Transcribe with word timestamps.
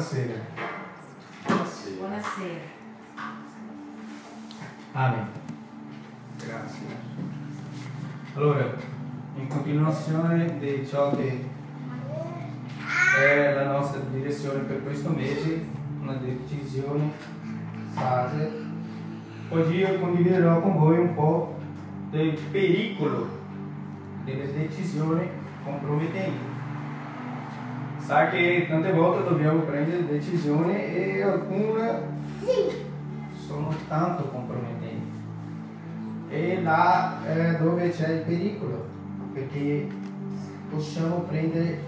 Buonasera. 0.00 0.40
Buonasera. 1.44 1.96
Buonasera. 1.98 2.60
Amen. 4.92 5.26
Grazie. 6.38 6.86
Allora, 8.32 8.72
in 9.36 9.46
continuazione 9.46 10.58
di 10.58 10.86
ciò 10.88 11.14
che 11.14 11.44
è 13.18 13.52
la 13.52 13.72
nostra 13.72 14.00
direzione 14.10 14.60
per 14.60 14.82
questo 14.82 15.10
mese, 15.10 15.66
una 16.00 16.14
decisione, 16.14 17.12
fase, 17.90 18.52
oggi 19.50 19.74
io 19.74 19.98
condividerò 19.98 20.62
con 20.62 20.78
voi 20.78 20.96
un 20.96 21.14
po' 21.14 21.58
del 22.08 22.38
pericolo 22.50 23.28
delle 24.24 24.50
decisioni 24.50 25.28
compromettenti. 25.62 26.49
Sa 28.00 28.28
che 28.28 28.66
tante 28.68 28.92
volte 28.92 29.28
dobbiamo 29.28 29.60
prendere 29.60 30.06
decisioni 30.06 30.74
e 30.74 31.22
alcune 31.22 32.00
sono 33.46 33.74
tanto 33.88 34.24
compromettenti. 34.24 35.10
E 36.30 36.62
là 36.62 37.24
è 37.24 37.56
dove 37.58 37.90
c'è 37.90 38.08
il 38.12 38.20
pericolo, 38.22 38.86
perché 39.32 39.86
possiamo 40.70 41.26
prendere 41.28 41.82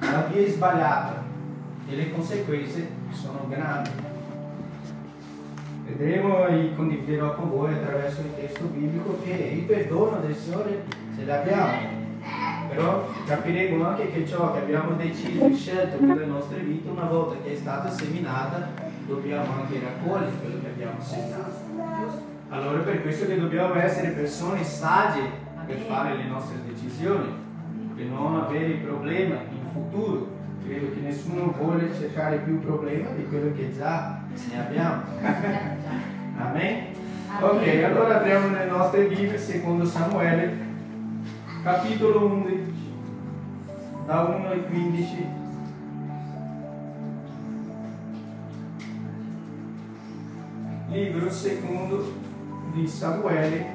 la 0.00 0.28
via 0.32 0.48
sbagliata 0.48 1.22
e 1.88 1.94
le 1.94 2.12
conseguenze 2.12 2.88
sono 3.10 3.46
grandi. 3.48 3.90
Vedremo 5.86 6.46
e 6.46 6.74
condividerò 6.74 7.34
con 7.34 7.50
voi 7.50 7.72
attraverso 7.72 8.20
il 8.22 8.34
testo 8.34 8.64
biblico 8.64 9.18
che 9.22 9.30
il 9.30 9.62
perdono 9.62 10.18
del 10.20 10.34
Signore 10.34 10.82
ce 11.16 11.24
l'abbiamo. 11.24 11.95
Però 12.68 13.08
capiremo 13.26 13.86
anche 13.86 14.10
che 14.12 14.26
ciò 14.26 14.52
che 14.52 14.58
abbiamo 14.58 14.92
deciso 14.96 15.46
e 15.46 15.54
scelto 15.54 15.96
per 15.98 16.16
le 16.16 16.26
nostre 16.26 16.60
vite, 16.60 16.88
una 16.88 17.04
volta 17.04 17.42
che 17.42 17.52
è 17.52 17.56
stata 17.56 17.90
seminata, 17.90 18.70
dobbiamo 19.06 19.52
anche 19.60 19.80
raccogliere 19.80 20.32
quello 20.40 20.60
che 20.60 20.68
abbiamo 20.68 21.00
seminato. 21.00 22.34
Allora 22.48 22.78
per 22.78 23.02
questo 23.02 23.26
che 23.26 23.38
dobbiamo 23.38 23.74
essere 23.74 24.10
persone 24.10 24.62
sagge 24.64 25.44
per 25.66 25.78
fare 25.78 26.16
le 26.16 26.24
nostre 26.24 26.58
decisioni, 26.66 27.32
per 27.96 28.06
non 28.06 28.36
avere 28.36 28.74
problemi 28.74 29.36
in 29.50 29.70
futuro. 29.72 30.34
Credo 30.64 30.94
che 30.94 31.00
nessuno 31.00 31.54
vuole 31.56 31.92
cercare 31.96 32.38
più 32.38 32.60
problemi 32.60 33.06
di 33.16 33.26
quello 33.28 33.54
che 33.54 33.72
già 33.76 34.20
ne 34.50 34.60
abbiamo. 34.60 35.02
Amen? 36.38 36.86
Ok, 37.40 37.84
allora 37.84 38.16
apriamo 38.16 38.50
le 38.50 38.64
nostre 38.66 39.04
Bibbie 39.04 39.38
secondo 39.38 39.84
Samuele, 39.84 40.56
capitolo 41.62 42.26
11, 42.26 42.65
da 44.06 44.22
1 44.22 44.48
al 44.48 44.64
15. 44.66 45.26
Libro 50.90 51.30
secondo 51.30 52.12
di 52.72 52.86
Samuele, 52.86 53.66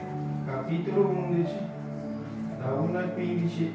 capitolo 0.46 1.08
11, 1.08 1.52
da 2.60 2.72
1 2.72 2.98
al 2.98 3.14
15. 3.14 3.74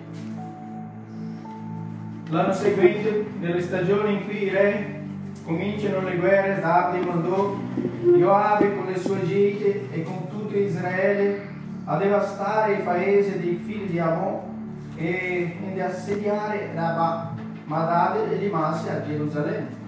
L'anno 2.30 2.52
seguente, 2.54 3.26
nelle 3.38 3.60
stagioni 3.60 4.14
in 4.14 4.24
cui 4.24 4.44
i 4.44 4.48
re 4.48 5.00
cominciano 5.44 6.08
le 6.08 6.16
guerre, 6.16 6.60
Davide 6.60 7.04
mandò 7.04 7.54
Joabe 8.16 8.74
con 8.74 8.86
le 8.86 8.96
sue 8.96 9.24
gite 9.26 9.90
e 9.92 10.02
con 10.02 10.26
tutto 10.30 10.56
Israele 10.56 11.54
a 11.84 11.98
devastare 11.98 12.72
il 12.72 12.82
paese 12.82 13.38
dei 13.38 13.60
figli 13.62 13.90
di 13.90 13.98
Amon 13.98 14.45
e 14.96 15.56
ad 15.72 15.78
assediare 15.78 16.70
Rabà, 16.74 17.34
ma 17.64 17.84
Davide 17.84 18.36
rimase 18.36 18.90
a 18.90 19.04
Gerusalemme. 19.04 19.84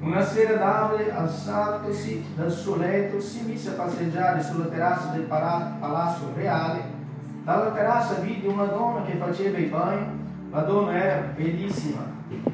Una 0.00 0.22
sera 0.22 0.56
Davide, 0.56 1.12
alzatosi 1.12 2.24
dal 2.34 2.50
suo 2.50 2.76
letto, 2.76 3.20
si 3.20 3.42
mise 3.44 3.70
a 3.70 3.74
passeggiare 3.74 4.42
sulla 4.42 4.66
terrazza 4.66 5.10
del 5.12 5.22
palazzo 5.22 6.32
reale. 6.34 6.98
Dalla 7.44 7.70
terrazza 7.70 8.14
vide 8.14 8.48
una 8.48 8.64
donna 8.64 9.02
che 9.04 9.16
faceva 9.16 9.58
i 9.58 9.66
bagni. 9.66 10.18
La 10.50 10.62
donna 10.62 10.92
era 10.92 11.20
bellissima. 11.36 12.00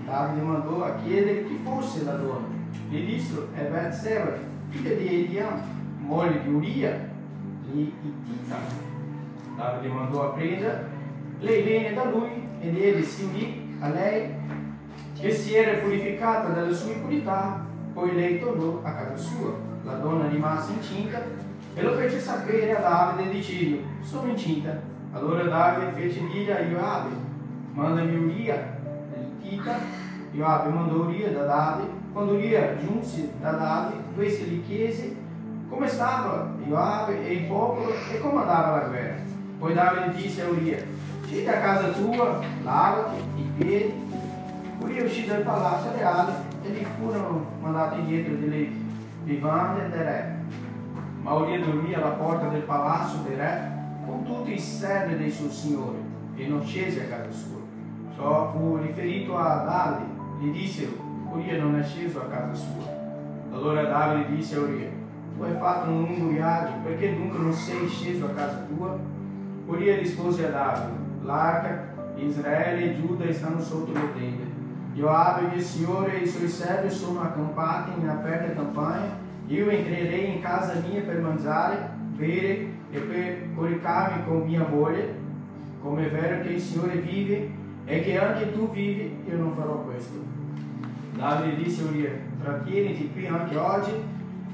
Davide 0.05 0.43
mandò 0.43 0.85
a 0.85 0.95
chiedere 1.05 1.47
chi 1.47 1.61
fosse 1.63 2.05
la 2.05 2.13
donna. 2.13 2.49
Gli 2.89 3.05
dissero, 3.07 3.49
è 3.55 3.63
Betseba, 3.63 4.33
figlia 4.69 4.95
di 4.95 5.07
Eliam, 5.07 5.61
moglie 6.01 6.43
di 6.43 6.53
Uria, 6.53 7.09
di 7.63 7.95
Ittita. 8.03 8.57
Davide 9.57 9.93
mandò 9.93 10.31
a 10.31 10.33
prendere. 10.35 10.96
Lei 11.41 11.63
venne 11.63 11.95
da 11.95 12.05
lui 12.05 12.49
ed 12.61 12.77
egli 12.77 13.03
si 13.03 13.77
a 13.81 13.89
lei 13.91 14.35
che 15.19 15.31
si 15.31 15.55
era 15.55 15.79
purificata 15.79 16.49
dalle 16.49 16.75
sue 16.75 16.95
impurità, 16.95 17.65
poi 17.93 18.15
lei 18.15 18.41
tornò 18.41 18.81
a 18.83 18.91
casa 18.93 19.17
sua. 19.17 19.55
La 19.85 19.95
donna 19.95 20.29
rimase 20.29 20.73
incinta 20.73 21.23
e 21.75 21.83
lo 21.83 21.93
fece 21.93 22.21
sapere 22.21 22.77
a 22.77 22.81
Davide 22.81 23.31
dicendo, 23.31 23.83
sono 24.01 24.31
incinta. 24.31 24.81
Allora 25.13 25.45
Davide 25.45 25.93
fece 25.93 26.27
dire 26.33 26.59
a 26.59 26.63
Joabe, 26.63 27.15
mandami 27.73 28.17
Uria, 28.17 28.79
Tita. 29.43 29.79
Joabe 30.33 30.71
mandò 30.71 31.05
Uria 31.05 31.31
da 31.31 31.45
Davide. 31.45 31.91
Quando 32.13 32.33
Uria 32.33 32.77
giunse 32.79 33.31
da 33.41 33.53
Davide, 33.53 34.03
questo 34.15 34.45
gli 34.45 34.63
chiese 34.67 35.15
come 35.69 35.89
stava 35.89 36.55
Joabe 36.67 37.27
e 37.27 37.33
il 37.33 37.45
popolo 37.45 37.91
e 37.91 38.21
come 38.21 38.41
andava 38.41 38.83
la 38.83 38.89
guerra. 38.89 39.17
Poi 39.59 39.75
Davide 39.75 40.15
disse 40.15 40.43
a 40.43 40.49
Uria, 40.49 40.79
scendi 41.27 41.49
a 41.49 41.61
casa 41.61 41.89
tua, 41.89 42.41
lavati 42.63 43.17
i 43.37 43.51
piedi 43.57 44.05
Uria 44.79 45.05
uscì 45.05 45.27
dal 45.27 45.43
palazzo 45.43 45.91
reale 45.97 46.33
e 46.63 46.69
gli 46.69 46.85
furono 46.97 47.45
mandati 47.61 48.03
dietro 48.03 48.35
delle 48.37 48.69
vivande 49.25 49.89
del 49.89 50.05
re. 50.05 50.37
Ma 51.23 51.33
Uria 51.33 51.59
dormì 51.59 51.93
alla 51.95 52.11
porta 52.11 52.49
del 52.49 52.63
palazzo 52.63 53.23
del 53.27 53.37
re 53.37 53.73
con 54.07 54.25
tutti 54.25 54.53
i 54.53 54.59
servi 54.59 55.17
dei 55.17 55.31
suoi 55.31 55.51
signori 55.51 55.99
e 56.37 56.47
non 56.47 56.65
scese 56.65 57.05
a 57.05 57.17
casa 57.17 57.33
sua. 57.33 57.61
Ciò 58.15 58.53
fu 58.53 58.77
riferito 58.77 59.37
a 59.37 59.65
Davide. 59.65 60.15
Gli 60.41 60.53
dissero, 60.53 60.93
Uria 61.33 61.61
non 61.61 61.79
è 61.79 61.83
sceso 61.83 62.21
a 62.21 62.27
casa 62.27 62.55
sua. 62.55 62.95
Allora 63.53 63.83
Davide 63.83 64.37
disse 64.37 64.57
a 64.57 64.61
Uria, 64.61 64.91
tu 65.37 65.43
hai 65.43 65.57
fatto 65.59 65.91
un 65.91 66.05
lungo 66.05 66.29
viaggio, 66.29 66.73
perché 66.85 67.17
dunque 67.17 67.39
non 67.39 67.53
sei 67.53 67.89
sceso 67.89 68.27
a 68.27 68.31
casa 68.31 68.67
tua? 68.69 68.97
Uria 69.67 69.97
rispose 69.97 70.47
a 70.47 70.51
Davide, 70.51 71.06
l'arca, 71.27 71.95
Israele 72.17 72.85
e 72.85 73.01
Giuda 73.01 73.31
stanno 73.33 73.61
sotto 73.61 73.93
le 73.93 74.13
tende 74.15 74.57
Joabe, 74.97 75.49
mio 75.49 75.61
signore, 75.61 76.19
e 76.19 76.23
i 76.23 76.27
suoi 76.27 76.49
servi 76.49 76.89
sono 76.89 77.21
accampati 77.21 78.01
in 78.01 78.09
aperta 78.09 78.55
campagna. 78.55 79.15
Io 79.49 79.69
entrerei 79.69 80.37
in 80.37 80.41
casa 80.41 80.81
mia 80.89 81.03
per 81.03 81.21
mangiare, 81.21 81.91
bere 82.17 82.69
e 82.91 82.99
per 83.01 83.55
coricarmi 83.55 84.25
con 84.25 84.47
mia 84.47 84.67
moglie. 84.67 85.15
Come 85.83 86.07
è 86.07 86.11
vero 86.11 86.43
che 86.43 86.55
il 86.55 86.61
Signore 86.61 86.97
vive 86.97 87.51
e 87.85 88.03
che 88.03 88.19
anche 88.19 88.55
tu 88.55 88.71
vivi, 88.71 89.23
io 89.29 89.37
non 89.37 89.53
farò 89.55 89.83
questo. 89.83 90.19
Davide 91.15 91.63
disse 91.63 91.83
a 91.83 91.89
Uria, 91.89 92.13
trattieniti 92.43 93.13
qui 93.13 93.27
anche 93.27 93.57
oggi 93.57 93.93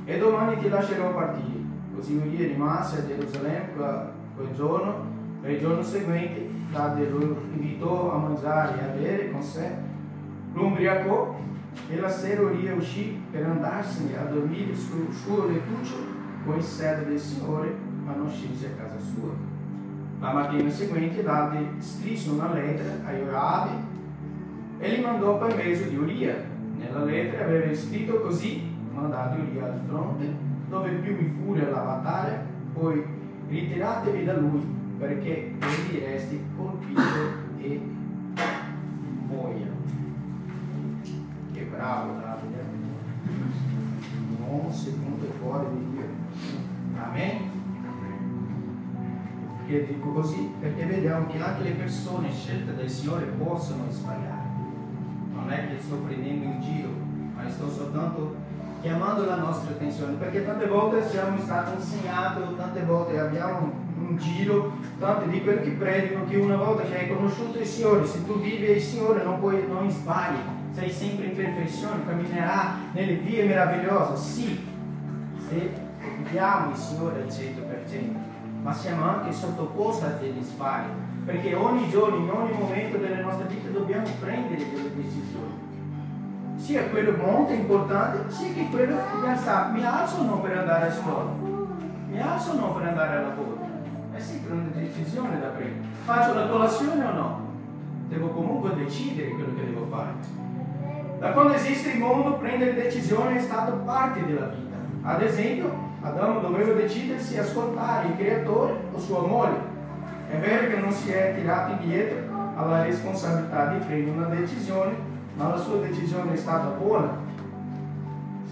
e 0.04 0.18
domani 0.18 0.58
ti 0.58 0.68
lascerò 0.68 1.14
partire. 1.14 1.60
Così 1.94 2.16
Uria 2.16 2.48
rimase 2.48 2.98
a 2.98 3.06
Gerusalemme 3.06 3.68
quel 4.34 4.52
giorno 4.56 5.06
e 5.42 5.52
il 5.52 5.60
giorno 5.60 5.82
seguente 5.82 6.48
Davide 6.70 7.10
lo 7.10 7.36
invitò 7.52 8.12
a 8.12 8.18
mangiare 8.18 8.80
e 8.80 8.84
a 8.84 8.88
bere 8.88 9.30
con 9.30 9.42
sé 9.42 9.90
lo 10.54 10.66
ubriacò 10.66 11.40
e 11.88 11.98
la 11.98 12.08
sera 12.08 12.42
Uria 12.42 12.74
uscì 12.74 13.18
per 13.30 13.44
andarsene 13.44 14.18
a 14.18 14.24
dormire 14.24 14.74
sul 14.74 15.10
suo 15.10 15.46
lettuccio 15.46 15.96
con 16.44 16.56
il 16.56 16.62
servo 16.62 17.08
del 17.08 17.18
Signore, 17.18 17.74
ma 18.04 18.14
non 18.14 18.28
scese 18.28 18.66
a 18.66 18.82
casa 18.82 18.98
sua. 18.98 19.30
La 20.20 20.32
mattina 20.32 20.68
seguente 20.68 21.22
Davide 21.22 21.80
scrisse 21.80 22.30
una 22.30 22.52
lettera 22.52 22.90
a 23.06 23.12
Joabe 23.12 23.70
e 24.78 24.90
gli 24.90 25.02
mandò 25.02 25.38
per 25.38 25.56
mezzo 25.56 25.88
di 25.88 25.96
Uria. 25.96 26.50
Nella 26.76 27.04
lettera 27.04 27.44
aveva 27.44 27.74
scritto 27.74 28.20
così, 28.20 28.70
mandate 28.92 29.40
Uria 29.40 29.64
al 29.64 29.80
fronte, 29.86 30.34
dove 30.68 30.90
più 30.90 31.14
mi 31.14 31.32
furia 31.42 31.70
la 31.70 31.80
battaglia, 31.80 32.44
poi 32.74 33.02
ritiratevi 33.48 34.24
da 34.24 34.36
lui, 34.36 34.62
perché 35.02 35.56
egli 35.58 35.98
resti 35.98 36.40
colpito 36.56 37.00
e 37.58 37.80
muoia 39.26 39.66
bravo 41.72 42.12
Davide, 42.20 42.64
un 43.26 44.44
uomo 44.46 44.70
secondo 44.70 45.24
il 45.24 45.32
cuore 45.40 45.66
di 45.70 45.90
Dio. 45.90 46.04
Amen. 47.02 47.50
Che 49.66 49.86
dico 49.86 50.12
così 50.12 50.52
perché 50.60 50.84
vediamo 50.84 51.26
che 51.26 51.42
anche 51.42 51.62
le 51.62 51.70
persone 51.70 52.30
scelte 52.30 52.76
dal 52.76 52.88
Signore 52.88 53.24
possono 53.24 53.90
sbagliare. 53.90 54.50
Non 55.34 55.50
è 55.50 55.68
che 55.68 55.82
sto 55.82 55.96
prendendo 55.96 56.44
in 56.44 56.60
giro, 56.60 56.90
ma 57.34 57.48
sto 57.50 57.68
soltanto 57.68 58.36
chiamando 58.80 59.24
la 59.24 59.36
nostra 59.36 59.70
attenzione, 59.70 60.12
perché 60.14 60.44
tante 60.44 60.66
volte 60.66 61.08
siamo 61.08 61.38
stati 61.38 61.76
insegnati, 61.76 62.42
tante 62.56 62.84
volte 62.84 63.18
abbiamo 63.18 63.81
un 64.08 64.16
giro, 64.16 64.72
tante 64.98 65.28
di 65.28 65.42
quelli 65.42 65.62
che 65.62 65.70
predicano 65.70 66.26
che 66.26 66.36
una 66.36 66.56
volta 66.56 66.82
che 66.82 66.98
hai 66.98 67.08
conosciuto 67.08 67.58
il 67.58 67.66
Signore, 67.66 68.06
se 68.06 68.24
tu 68.24 68.40
vivi 68.40 68.70
il 68.70 68.80
Signore 68.80 69.22
non, 69.22 69.38
puoi, 69.38 69.64
non 69.68 69.90
sbagli 69.90 70.60
sei 70.74 70.90
sempre 70.90 71.26
in 71.26 71.36
perfezione, 71.36 72.04
camminerà 72.06 72.76
nelle 72.92 73.14
vie 73.16 73.44
meravigliose. 73.44 74.16
Sì, 74.16 74.66
se 75.48 75.70
obbediamo 76.02 76.70
il 76.70 76.76
Signore 76.76 77.22
al 77.22 77.28
100%, 77.28 78.14
ma 78.62 78.72
siamo 78.72 79.04
anche 79.04 79.32
sottoposti 79.32 80.04
a 80.04 80.08
degli 80.18 80.42
sbagli, 80.42 80.90
perché 81.24 81.54
ogni 81.54 81.88
giorno, 81.90 82.16
in 82.16 82.30
ogni 82.30 82.52
momento 82.58 82.96
della 82.96 83.20
nostra 83.20 83.46
vita 83.46 83.68
dobbiamo 83.68 84.06
prendere 84.18 84.70
delle 84.70 84.94
decisioni. 84.94 85.60
Sia 86.56 86.84
quello 86.88 87.16
molto 87.16 87.52
importante, 87.52 88.32
sia 88.32 88.52
che 88.54 88.68
quello 88.70 88.94
di 88.94 89.26
alzare. 89.26 89.72
Mi 89.72 89.84
alzo 89.84 90.20
o 90.20 90.24
no 90.24 90.40
per 90.40 90.58
andare 90.58 90.86
a 90.86 90.92
scuola? 90.92 91.30
Mi 92.08 92.20
alzo 92.20 92.52
o 92.52 92.54
no 92.54 92.72
per 92.74 92.86
andare 92.86 93.16
a 93.16 93.20
lavoro? 93.20 93.61
È 94.22 94.24
sempre 94.24 94.52
una 94.52 94.68
decisione 94.72 95.40
da 95.40 95.48
prendere. 95.48 95.84
Faccio 96.04 96.34
la 96.34 96.46
colazione 96.46 97.04
o 97.04 97.12
no? 97.12 97.40
Devo 98.06 98.28
comunque 98.28 98.72
decidere 98.76 99.30
quello 99.30 99.52
che 99.56 99.64
devo 99.64 99.84
fare. 99.90 100.12
Da 101.18 101.32
quando 101.32 101.54
esiste 101.54 101.90
il 101.90 101.98
mondo, 101.98 102.34
prendere 102.34 102.72
decisioni 102.74 103.34
è 103.34 103.40
stato 103.40 103.72
parte 103.84 104.24
della 104.24 104.46
vita. 104.46 104.76
Ad 105.02 105.22
esempio, 105.22 105.72
Adamo 106.02 106.38
doveva 106.38 106.72
decidersi 106.74 107.36
ascoltare 107.36 108.10
il 108.10 108.16
creatore 108.16 108.74
o 108.92 108.98
sua 109.00 109.26
moglie. 109.26 109.58
È 110.30 110.36
vero 110.36 110.68
che 110.68 110.76
non 110.76 110.92
si 110.92 111.10
è 111.10 111.34
tirato 111.34 111.72
indietro 111.82 112.18
alla 112.54 112.84
responsabilità 112.84 113.72
di 113.72 113.84
prendere 113.84 114.16
una 114.16 114.28
decisione, 114.28 114.94
ma 115.34 115.48
la 115.48 115.56
sua 115.56 115.78
decisione 115.78 116.34
è 116.34 116.36
stata 116.36 116.68
buona. 116.68 117.10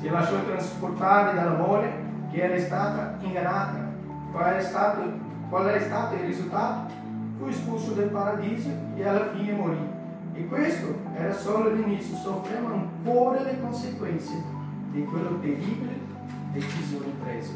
Si 0.01 0.09
lasciò 0.09 0.35
trasportare 0.45 1.37
dalla 1.37 1.55
moglie 1.55 1.93
che 2.33 2.43
era 2.43 2.59
stata 2.59 3.19
ingannata. 3.21 3.79
Qual 4.33 4.53
è 4.53 4.61
stato, 4.61 5.29
qual 5.50 5.67
è 5.67 5.81
stato 5.81 6.14
il 6.14 6.20
risultato? 6.23 6.93
Fu 7.38 7.47
espulso 7.47 7.93
dal 7.93 8.08
paradiso 8.08 8.70
e 8.94 9.06
alla 9.06 9.31
fine 9.31 9.52
morì. 9.52 9.79
E 10.32 10.47
questo 10.47 10.94
era 11.14 11.32
solo 11.35 11.75
l'inizio, 11.75 12.17
soffriamo 12.17 12.73
ancora 12.73 13.43
le 13.43 13.61
conseguenze 13.61 14.43
di 14.93 15.05
quello 15.05 15.38
terribile 15.41 15.99
decisioni 16.52 17.12
prese. 17.23 17.52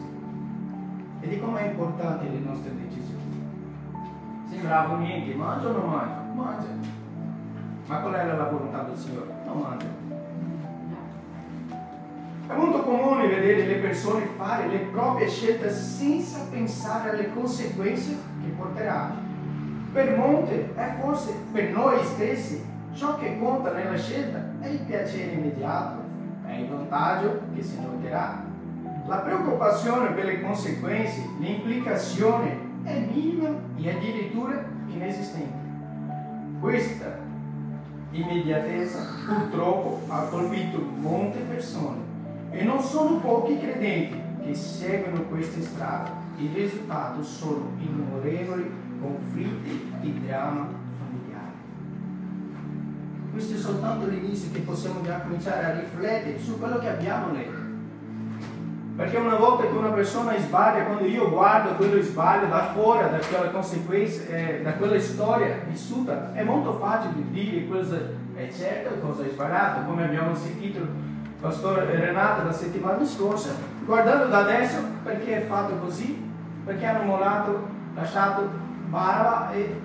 E 1.20 1.28
di 1.28 1.40
com'è 1.40 1.68
importante 1.68 2.28
le 2.28 2.38
nostre 2.40 2.72
decisioni. 2.76 3.22
Sembrava 4.50 4.96
niente, 4.98 5.34
mangia 5.34 5.68
o 5.68 5.72
non 5.72 5.90
mangia? 5.90 6.20
Mangia. 6.34 6.68
Ma 7.86 7.96
qual 8.00 8.14
era 8.14 8.36
la 8.36 8.48
volontà 8.48 8.82
del 8.82 8.96
Signore? 8.96 9.32
Non 9.46 9.60
mangia. 9.60 10.13
È 12.46 12.54
molto 12.54 12.82
comune 12.82 13.26
vedere 13.26 13.64
le 13.64 13.76
persone 13.76 14.26
fare 14.36 14.68
le 14.68 14.78
proprie 14.92 15.30
scelte 15.30 15.70
senza 15.70 16.46
pensare 16.50 17.10
alle 17.10 17.32
conseguenze 17.32 18.18
che 18.42 18.50
porterà. 18.50 19.12
Per 19.90 20.16
molte 20.18 20.74
è 20.74 20.94
forse 21.00 21.32
per 21.52 21.70
noi 21.70 22.04
stessi 22.04 22.62
ciò 22.92 23.16
che 23.16 23.38
conta 23.38 23.72
nella 23.72 23.96
scelta 23.96 24.44
è 24.60 24.68
il 24.68 24.80
piacere 24.80 25.32
immediato, 25.32 26.02
è 26.46 26.52
il 26.56 26.68
vantaggio 26.68 27.40
che 27.54 27.62
si 27.62 27.80
noterà. 27.80 28.42
La 29.06 29.16
preoccupazione 29.16 30.10
per 30.10 30.26
le 30.26 30.42
conseguenze, 30.42 31.26
l'implicazione 31.38 32.58
è 32.82 32.98
minima 33.10 33.48
e 33.76 33.90
addirittura 33.90 34.62
inesistente. 34.88 35.62
Questa 36.60 37.20
immediatezza 38.10 38.98
purtroppo 39.26 40.02
ha 40.08 40.24
colpito 40.24 40.78
molte 41.00 41.38
persone 41.38 42.13
e 42.56 42.62
non 42.62 42.80
sono 42.80 43.18
pochi 43.18 43.58
credenti 43.58 44.20
che 44.44 44.54
seguono 44.54 45.22
queste 45.22 45.60
strade. 45.62 46.10
Il 46.36 46.50
risultato 46.52 47.22
sono 47.22 47.72
innumerevoli 47.78 48.70
conflitti 49.00 49.92
e 50.02 50.08
dramma 50.24 50.68
familiare. 50.98 51.52
Questo 53.32 53.54
è 53.54 53.58
soltanto 53.58 54.06
l'inizio 54.06 54.52
che 54.52 54.60
possiamo 54.60 55.02
già 55.02 55.20
cominciare 55.20 55.64
a 55.64 55.80
riflettere 55.80 56.38
su 56.38 56.58
quello 56.58 56.78
che 56.78 56.88
abbiamo 56.88 57.32
letto. 57.32 57.62
Perché 58.96 59.16
una 59.16 59.34
volta 59.34 59.64
che 59.64 59.76
una 59.76 59.90
persona 59.90 60.38
sbaglia, 60.38 60.84
quando 60.84 61.04
io 61.06 61.28
guardo 61.28 61.74
quello 61.74 62.00
sbaglio 62.00 62.46
da 62.46 62.72
fuori, 62.72 63.10
da 63.10 63.18
quella 63.18 63.50
conseguenza, 63.50 64.22
eh, 64.28 64.60
da 64.62 64.74
quella 64.74 65.00
storia 65.00 65.62
vissuta, 65.68 66.32
è 66.32 66.44
molto 66.44 66.74
facile 66.74 67.14
dire 67.32 67.66
cosa 67.66 67.96
è 68.36 68.48
certo 68.52 68.94
e 68.94 69.00
cosa 69.00 69.24
è 69.24 69.30
sbagliato, 69.30 69.86
come 69.86 70.04
abbiamo 70.04 70.32
sentito 70.36 71.12
pastore 71.44 71.84
Renato 71.84 72.42
la 72.42 72.52
settimana 72.52 73.04
scorsa, 73.04 73.50
guardando 73.84 74.28
da 74.28 74.38
adesso 74.38 74.78
perché 75.02 75.42
è 75.42 75.46
fatto 75.46 75.74
così, 75.76 76.18
perché 76.64 76.86
hanno 76.86 77.04
mollato, 77.04 77.68
lasciato 77.94 78.48
Baraba 78.88 79.52
e 79.52 79.78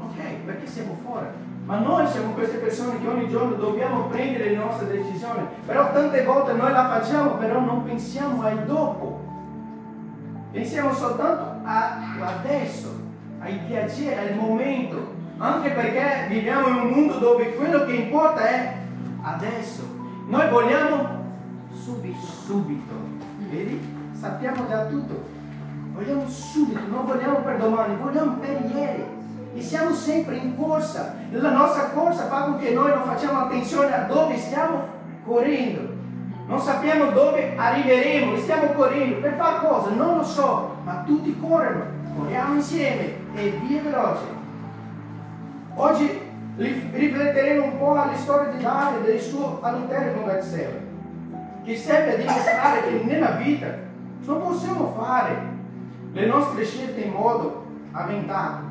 ok, 0.00 0.44
perché 0.44 0.66
siamo 0.66 0.98
fuori. 1.04 1.26
Ma 1.64 1.78
noi 1.78 2.08
siamo 2.08 2.32
queste 2.32 2.58
persone 2.58 3.00
che 3.00 3.06
ogni 3.06 3.28
giorno 3.28 3.54
dobbiamo 3.54 4.06
prendere 4.06 4.50
le 4.50 4.56
nostre 4.56 4.88
decisioni, 4.88 5.46
però 5.64 5.92
tante 5.92 6.24
volte 6.24 6.54
noi 6.54 6.72
la 6.72 6.88
facciamo, 6.88 7.36
però 7.36 7.60
non 7.60 7.84
pensiamo 7.84 8.42
al 8.42 8.64
dopo. 8.64 9.24
Pensiamo 10.50 10.92
soltanto 10.92 11.60
a 11.64 11.98
adesso, 12.38 12.88
ai 13.40 13.60
piaceri, 13.64 14.14
al 14.14 14.34
momento, 14.34 15.14
anche 15.38 15.70
perché 15.70 16.26
viviamo 16.28 16.66
in 16.66 16.74
un 16.74 16.88
mondo 16.88 17.18
dove 17.18 17.54
quello 17.54 17.84
che 17.84 17.92
importa 17.92 18.44
è 18.44 18.74
adesso. 19.22 19.94
Noi 20.28 20.48
vogliamo 20.48 20.85
subito. 22.20 22.94
Vedi? 23.50 23.80
Sappiamo 24.12 24.66
già 24.68 24.86
tutto. 24.86 25.34
Vogliamo 25.92 26.28
subito, 26.28 26.80
non 26.88 27.06
vogliamo 27.06 27.38
per 27.38 27.56
domani, 27.56 27.96
vogliamo 27.96 28.36
per 28.36 28.70
ieri 28.74 29.04
e 29.54 29.62
siamo 29.62 29.94
sempre 29.94 30.36
in 30.36 30.56
corsa. 30.56 31.14
La 31.30 31.50
nostra 31.50 31.90
corsa 31.90 32.26
fa 32.26 32.42
con 32.42 32.58
che 32.58 32.72
noi 32.72 32.90
non 32.90 33.04
facciamo 33.04 33.40
attenzione 33.40 33.94
a 33.94 34.02
dove 34.02 34.36
stiamo 34.36 34.84
correndo. 35.24 35.94
Non 36.46 36.60
sappiamo 36.60 37.10
dove 37.10 37.56
arriveremo, 37.56 38.36
stiamo 38.36 38.72
correndo. 38.72 39.20
Per 39.20 39.34
fare 39.36 39.66
cosa? 39.66 39.90
Non 39.90 40.18
lo 40.18 40.22
so, 40.22 40.76
ma 40.84 41.02
tutti 41.06 41.36
corrono. 41.40 41.84
Corriamo 42.16 42.54
insieme 42.54 43.14
e 43.34 43.58
via 43.66 43.82
veloce. 43.82 44.34
Oggi 45.74 46.20
rifletteremo 46.56 47.64
un 47.64 47.78
po' 47.78 47.94
alle 47.94 48.16
storie 48.16 48.56
di 48.56 48.62
Davide 48.62 49.02
e 49.02 49.12
del 49.12 49.20
suo 49.20 49.58
adulterio 49.60 50.14
con 50.14 50.24
Batseba, 50.24 50.78
che 51.66 51.76
serve 51.76 52.14
a 52.14 52.16
dimostrare 52.16 52.82
che 52.82 53.02
nella 53.02 53.32
vita 53.32 53.66
non 54.24 54.40
possiamo 54.40 54.94
fare 54.96 55.34
le 56.12 56.26
nostre 56.26 56.64
scelte 56.64 57.00
in 57.00 57.10
modo 57.10 57.66
avventato 57.90 58.62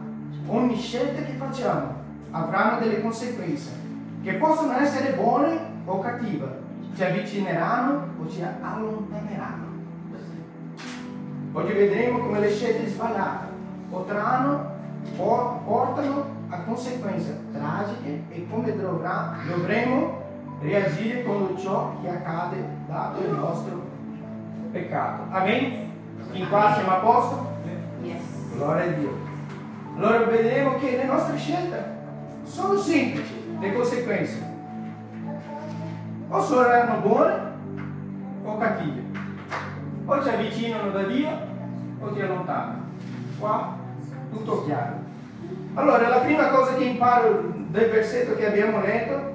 ogni 0.47 0.77
scelta 0.77 1.21
che 1.24 1.33
facciamo 1.33 1.94
avranno 2.31 2.80
delle 2.80 3.01
conseguenze 3.01 3.71
che 4.24 4.33
possono 4.36 4.77
essere 4.77 5.13
buone 5.13 5.59
o 5.83 6.00
cattive, 6.00 6.62
ci 6.95 7.03
avvicineranno 7.03 8.07
o 8.18 8.30
ci 8.30 8.42
allontaneranno. 8.42 9.64
Oggi 11.52 11.73
vedremo 11.73 12.19
come 12.19 12.40
le 12.40 12.49
scelte 12.49 12.87
sbagliate 12.87 13.45
potranno 13.90 14.73
portano 15.16 16.25
a 16.49 16.57
conseguenze 16.59 17.40
tragiche 17.52 18.23
e 18.30 18.47
come 18.49 18.75
dovrà, 18.75 19.35
dovremo 19.47 20.15
reagire 20.62 21.24
con 21.24 21.56
ciò 21.57 21.95
che 22.02 22.09
accade 22.09 22.64
dato 22.88 23.21
il 23.21 23.31
nostro 23.31 23.81
peccato. 24.71 25.24
Amen? 25.31 25.92
Fin 26.31 26.50
qua 26.50 26.74
siamo 26.74 26.92
a 26.92 26.95
posto? 26.95 27.54
Yes. 28.02 28.21
Gloria 28.54 28.83
a 28.83 28.88
Dio. 28.88 29.18
Allora 29.97 30.26
vedremo 30.26 30.76
che 30.76 30.97
le 30.97 31.06
nostre 31.06 31.38
scelte 31.38 31.94
sono 32.44 32.78
semplici, 32.78 33.57
le 33.59 33.74
conseguenze. 33.74 34.54
O 36.28 36.42
saranno 36.42 37.00
buone 37.02 37.33
o 38.44 38.57
cattive. 38.57 39.04
O 40.06 40.21
ci 40.21 40.30
avvicinano 40.30 40.92
da 40.92 41.04
Dio 41.04 41.30
o 42.00 42.12
ti 42.12 42.21
allontanano. 42.21 42.83
Qua 43.40 43.78
tutto 44.31 44.66
chiaro. 44.66 45.04
Allora 45.76 46.07
la 46.07 46.19
prima 46.19 46.50
cosa 46.50 46.76
che 46.76 46.83
imparo 46.83 47.54
del 47.69 47.90
versetto 47.90 48.35
che 48.35 48.47
abbiamo 48.47 48.81
letto 48.81 49.34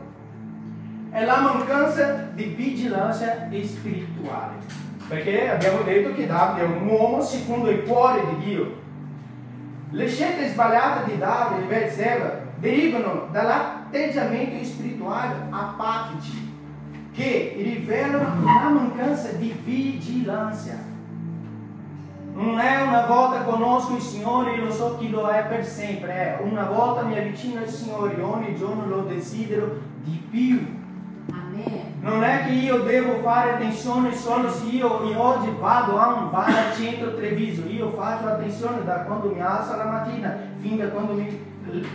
è 1.11 1.25
la 1.25 1.41
mancanza 1.41 2.29
di 2.35 2.45
vigilanza 2.45 3.49
spirituale. 3.63 4.55
Perché 5.09 5.51
abbiamo 5.51 5.83
detto 5.83 6.15
che 6.15 6.27
Davide 6.27 6.65
è 6.65 6.69
un 6.69 6.87
uomo 6.87 7.21
secondo 7.21 7.69
il 7.69 7.83
cuore 7.83 8.23
di 8.29 8.45
Dio. 8.45 8.79
Le 9.91 10.09
scelte 10.09 10.49
sbagliate 10.49 11.11
di 11.11 11.19
Davide 11.19 11.63
e 11.63 11.67
Berseba 11.67 12.41
derivano 12.59 13.27
dall'atteggiamento 13.33 14.65
spirituale 14.65 15.35
apatici 15.51 16.49
che 17.13 17.55
rivelano 17.57 18.45
la 18.45 18.69
mancanza 18.69 19.33
di 19.33 19.53
vigilanza. 19.65 20.89
Non 22.33 22.61
è 22.61 22.81
una 22.83 23.07
volta 23.07 23.43
conosco 23.43 23.97
il 23.97 24.01
Signore 24.01 24.55
e 24.55 24.59
lo 24.59 24.71
so 24.71 24.97
chi 24.97 25.11
lo 25.11 25.27
è 25.27 25.45
per 25.47 25.67
sempre, 25.67 26.13
è 26.13 26.41
una 26.41 26.67
volta 26.67 27.03
mi 27.03 27.19
avvicino 27.19 27.61
al 27.61 27.69
Signore, 27.69 28.21
ogni 28.23 28.57
giorno 28.57 28.87
lo 28.87 29.03
desidero 29.03 29.81
di 30.05 30.23
più. 30.31 30.80
Non 32.01 32.25
è 32.25 32.45
che 32.47 32.53
io 32.53 32.79
devo 32.79 33.21
fare 33.21 33.53
attenzione 33.53 34.15
solo 34.15 34.51
se 34.51 34.65
io, 34.67 35.05
io 35.05 35.21
oggi 35.21 35.53
vado 35.59 35.99
a 35.99 36.15
un 36.15 36.31
bar 36.31 36.49
al 36.49 36.75
centro 36.75 37.15
Treviso, 37.15 37.67
io 37.67 37.91
faccio 37.91 38.27
attenzione 38.27 38.85
da 38.85 39.03
quando 39.03 39.29
mi 39.29 39.41
alzo 39.41 39.77
la 39.77 39.85
mattina 39.85 40.37
fino 40.61 40.85
a 40.85 40.89
quando 40.89 41.13
mi 41.13 41.49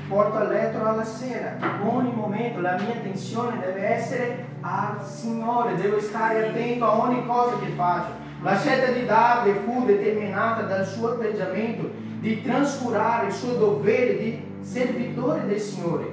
porto 0.07 0.38
a 0.38 0.43
letto 0.43 0.86
alla 0.86 1.03
sera. 1.03 1.57
Ogni 1.84 2.12
momento 2.13 2.62
la 2.62 2.77
mia 2.79 2.93
attenzione 2.93 3.60
deve 3.60 3.88
essere 3.88 4.45
al 4.62 5.03
Signore, 5.03 5.75
devo 5.75 6.00
stare 6.00 6.50
attento 6.50 6.86
a 6.86 6.98
ogni 6.98 7.25
cosa 7.25 7.57
che 7.57 7.72
faccio. 7.75 8.12
La 8.41 8.57
scelta 8.57 8.91
di 8.91 9.05
Davide 9.05 9.60
fu 9.65 9.86
determinata 9.86 10.62
dal 10.63 10.86
suo 10.86 11.13
atteggiamento 11.13 11.89
di 12.19 12.43
trascurare 12.43 13.27
il 13.27 13.34
suo 13.34 13.53
dovere 13.53 14.17
di 14.17 14.43
servitore 14.62 15.45
del 15.48 15.60
Signore, 15.60 16.12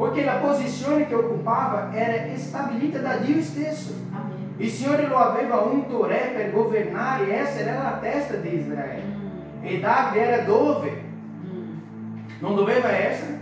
poiché 0.00 0.24
la 0.24 0.36
posizione 0.36 1.06
che 1.06 1.14
occupava 1.14 1.92
era 1.92 2.34
stabilita 2.34 3.00
da 3.00 3.16
Dio 3.16 3.42
stesso. 3.42 3.92
Il 4.56 4.70
Signore 4.70 5.06
lo 5.06 5.18
aveva 5.18 5.58
unto 5.58 6.06
re 6.06 6.32
per 6.34 6.52
governare 6.52 7.28
e 7.28 7.34
essere 7.34 7.74
la 7.74 7.98
testa 8.00 8.36
di 8.36 8.60
Israele. 8.60 9.02
E 9.60 9.78
Davide 9.78 10.24
era 10.24 10.42
dove? 10.44 11.02
Non 12.38 12.54
doveva 12.54 12.88
essere. 12.88 13.40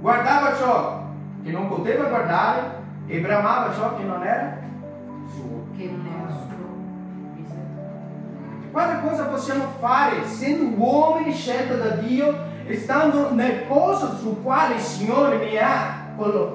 Guardava 0.00 0.56
ciò 0.56 1.08
che 1.44 1.50
non 1.50 1.68
poteva 1.68 2.04
guardare 2.04 2.60
e 3.06 3.20
bramava 3.20 3.74
ciò 3.74 3.94
che 3.94 4.02
non 4.02 4.24
era 4.24 4.60
suo. 5.26 5.66
Che 5.76 5.84
non 5.84 6.06
era 6.06 6.32
suo. 6.32 6.40
Guarda 8.70 9.06
cosa 9.06 9.24
possiamo 9.26 9.64
fare 9.78 10.22
essendo 10.22 10.74
uomini 10.74 11.34
scelto 11.34 11.76
da 11.76 11.96
Dio 11.96 12.50
e 12.72 12.78
stando 12.78 13.34
nel 13.34 13.64
posto 13.64 14.16
sul 14.16 14.42
quale 14.42 14.76
il 14.76 14.80
Signore 14.80 15.36
mi 15.36 15.58
ha 15.58 16.00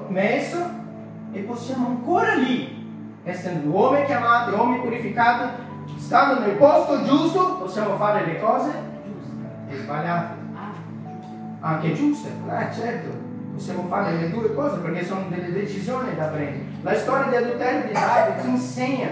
messo 0.08 0.58
e 1.30 1.40
possiamo 1.42 1.86
ancora 1.86 2.34
lì 2.34 2.76
essendo 3.22 3.68
uomini 3.68 4.04
chiamati, 4.04 4.52
uomini 4.52 4.80
purificati, 4.80 5.62
stando 5.96 6.40
nel 6.40 6.56
posto 6.56 7.04
giusto, 7.04 7.58
possiamo 7.58 7.96
fare 7.96 8.26
le 8.26 8.40
cose 8.40 8.70
giuste 9.04 9.46
e 9.68 9.76
sbagliate. 9.76 10.36
Anche 11.60 11.92
giuste, 11.92 12.28
eh, 12.28 12.74
certo, 12.74 13.16
possiamo 13.54 13.84
fare 13.88 14.16
le 14.16 14.30
due 14.30 14.52
cose 14.54 14.78
perché 14.78 15.04
sono 15.04 15.26
delle 15.28 15.52
decisioni 15.52 16.16
da 16.16 16.26
prendere. 16.26 16.64
La 16.82 16.96
storia 16.96 17.28
di 17.28 17.36
adulterio 17.36 17.86
di 17.86 17.92
Davide 17.92 18.42
ci 18.42 18.48
insegna 18.48 19.08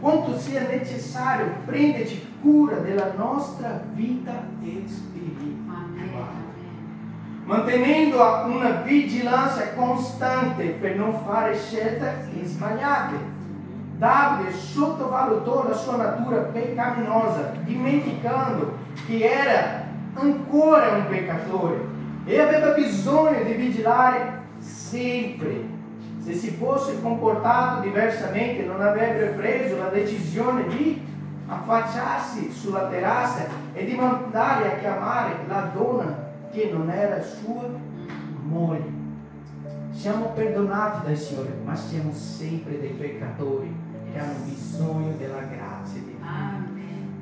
quanto 0.00 0.38
sia 0.38 0.66
necessario 0.66 1.48
prenderci 1.66 2.34
cura 2.40 2.76
della 2.76 3.12
nostra 3.14 3.82
vita 3.92 4.44
spirituale, 4.86 5.55
mantenendo 7.46 8.20
una 8.46 8.82
vigilanza 8.84 9.72
costante 9.74 10.64
per 10.64 10.96
non 10.96 11.22
fare 11.24 11.56
scelte 11.56 12.28
sbagliate. 12.42 13.34
Davide 13.96 14.52
sottovalutò 14.52 15.66
la 15.66 15.74
sua 15.74 15.96
natura 15.96 16.38
peccaminosa, 16.38 17.52
dimenticando 17.62 18.76
che 19.06 19.20
era 19.20 19.84
ancora 20.14 20.96
un 20.96 21.06
peccatore 21.08 21.94
e 22.26 22.40
aveva 22.40 22.72
bisogno 22.72 23.42
di 23.44 23.52
vigilare 23.52 24.42
sempre. 24.58 25.74
Se 26.22 26.34
si 26.34 26.50
fosse 26.50 27.00
comportato 27.00 27.82
diversamente, 27.82 28.64
non 28.64 28.82
avrebbe 28.82 29.26
preso 29.28 29.78
la 29.78 29.88
decisione 29.88 30.66
di 30.66 31.00
affacciarsi 31.46 32.50
sulla 32.50 32.88
terrazza 32.88 33.46
e 33.72 33.84
di 33.84 33.94
mandare 33.94 34.72
a 34.72 34.78
chiamare 34.78 35.36
la 35.46 35.70
donna 35.72 36.25
che 36.56 36.70
non 36.72 36.88
era 36.88 37.22
sua 37.22 37.68
moglie. 38.42 39.04
Siamo 39.90 40.32
perdonati 40.34 41.06
dal 41.06 41.16
Signore, 41.16 41.52
ma 41.62 41.76
siamo 41.76 42.12
sempre 42.12 42.80
dei 42.80 42.90
peccatori 42.90 43.74
che 44.10 44.18
hanno 44.18 44.38
bisogno 44.44 45.12
della 45.18 45.40
grazia 45.40 46.00
di 46.00 46.16
Dio. 46.16 46.74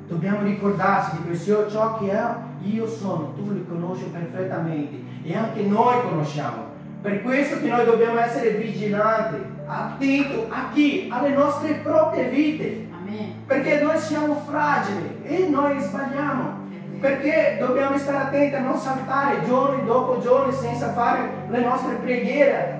Dobbiamo 0.07 0.43
ricordarci 0.43 1.17
di 1.17 1.23
questo, 1.23 1.69
ciò 1.69 1.97
che 1.97 2.17
io 2.61 2.87
sono, 2.87 3.33
tu 3.35 3.51
li 3.51 3.65
conosci 3.67 4.05
perfettamente 4.05 5.01
e 5.23 5.35
anche 5.35 5.63
noi 5.63 6.01
conosciamo. 6.01 6.73
Per 7.01 7.21
questo 7.21 7.59
che 7.59 7.67
noi 7.67 7.85
dobbiamo 7.85 8.19
essere 8.19 8.51
vigilanti, 8.51 9.35
attenti 9.65 10.45
a 10.49 10.69
chi? 10.73 11.09
Alle 11.11 11.33
nostre 11.33 11.73
proprie 11.83 12.29
vite. 12.29 12.87
Amen. 12.91 13.33
Perché 13.45 13.81
noi 13.81 13.97
siamo 13.99 14.35
fragili 14.47 15.21
e 15.23 15.47
noi 15.49 15.79
sbagliamo. 15.79 16.64
Perché 17.05 17.57
dobbiamo 17.59 17.99
stare 17.99 18.17
attenti 18.17 18.55
a 18.55 18.61
non 18.61 18.79
saltare 18.79 19.45
giorni 19.45 19.85
dopo 19.85 20.19
giorni 20.19 20.51
senza 20.51 20.91
fare 20.93 21.29
le 21.49 21.59
nostre 21.59 21.93
preghiere 22.01 22.79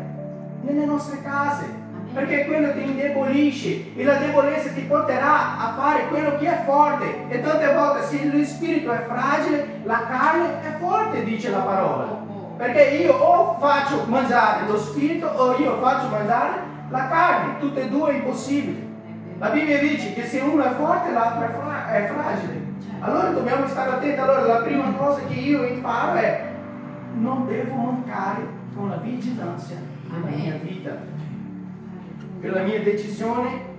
nelle 0.62 0.86
nostre 0.86 1.22
case 1.22 1.84
perché 2.12 2.46
quello 2.46 2.74
ti 2.74 2.82
indebolisce 2.82 3.96
e 3.96 4.03
la 4.03 4.15
debolezza 4.15 4.72
ti 4.72 4.82
porterà 4.82 5.60
a 5.60 5.74
fare 5.77 6.08
quello 6.08 6.38
che 6.38 6.48
è 6.48 6.63
forte. 6.65 7.27
E 7.27 7.39
tante 7.41 7.72
volte 7.72 8.05
se 8.05 8.25
lo 8.25 8.44
spirito 8.46 8.91
è 8.94 9.05
fragile, 9.05 9.82
la 9.84 10.08
carne 10.08 10.62
è 10.62 10.79
forte, 10.79 11.24
dice 11.24 11.51
la 11.51 11.60
parola. 11.60 12.17
Perché 12.58 12.82
io 12.96 13.13
o 13.13 13.58
faccio 13.60 14.05
mangiare 14.08 14.65
lo 14.65 14.79
spirito 14.79 15.27
o 15.27 15.55
io 15.60 15.77
faccio 15.82 16.08
mangiare 16.08 16.53
la 16.89 17.08
carne, 17.10 17.60
tutte 17.60 17.84
e 17.84 17.89
due 17.89 18.12
è 18.12 18.15
impossibile. 18.15 18.88
La 19.38 19.50
Bibbia 19.50 19.77
dice 19.77 20.13
che 20.13 20.24
se 20.24 20.39
uno 20.39 20.63
è 20.63 20.72
forte 20.72 21.12
l'altro 21.12 21.46
è, 21.46 21.50
fra- 21.51 21.91
è 21.91 22.08
fragile. 22.08 22.64
Allora 23.05 23.29
dobbiamo 23.29 23.67
stare 23.67 23.91
attenti. 23.91 24.19
Allora 24.19 24.41
la 24.41 24.62
prima 24.62 24.91
cosa 24.93 25.21
che 25.27 25.33
io 25.33 25.63
imparo 25.63 26.19
è 26.19 26.53
non 27.13 27.45
devo 27.47 27.75
mancare 27.75 28.41
con 28.75 28.89
la 28.89 28.97
vigilanza 28.97 29.75
nella 30.09 30.35
mia 30.35 30.55
vita 30.62 31.13
per 32.45 32.53
la 32.53 32.62
mia 32.62 32.79
decisione 32.83 33.74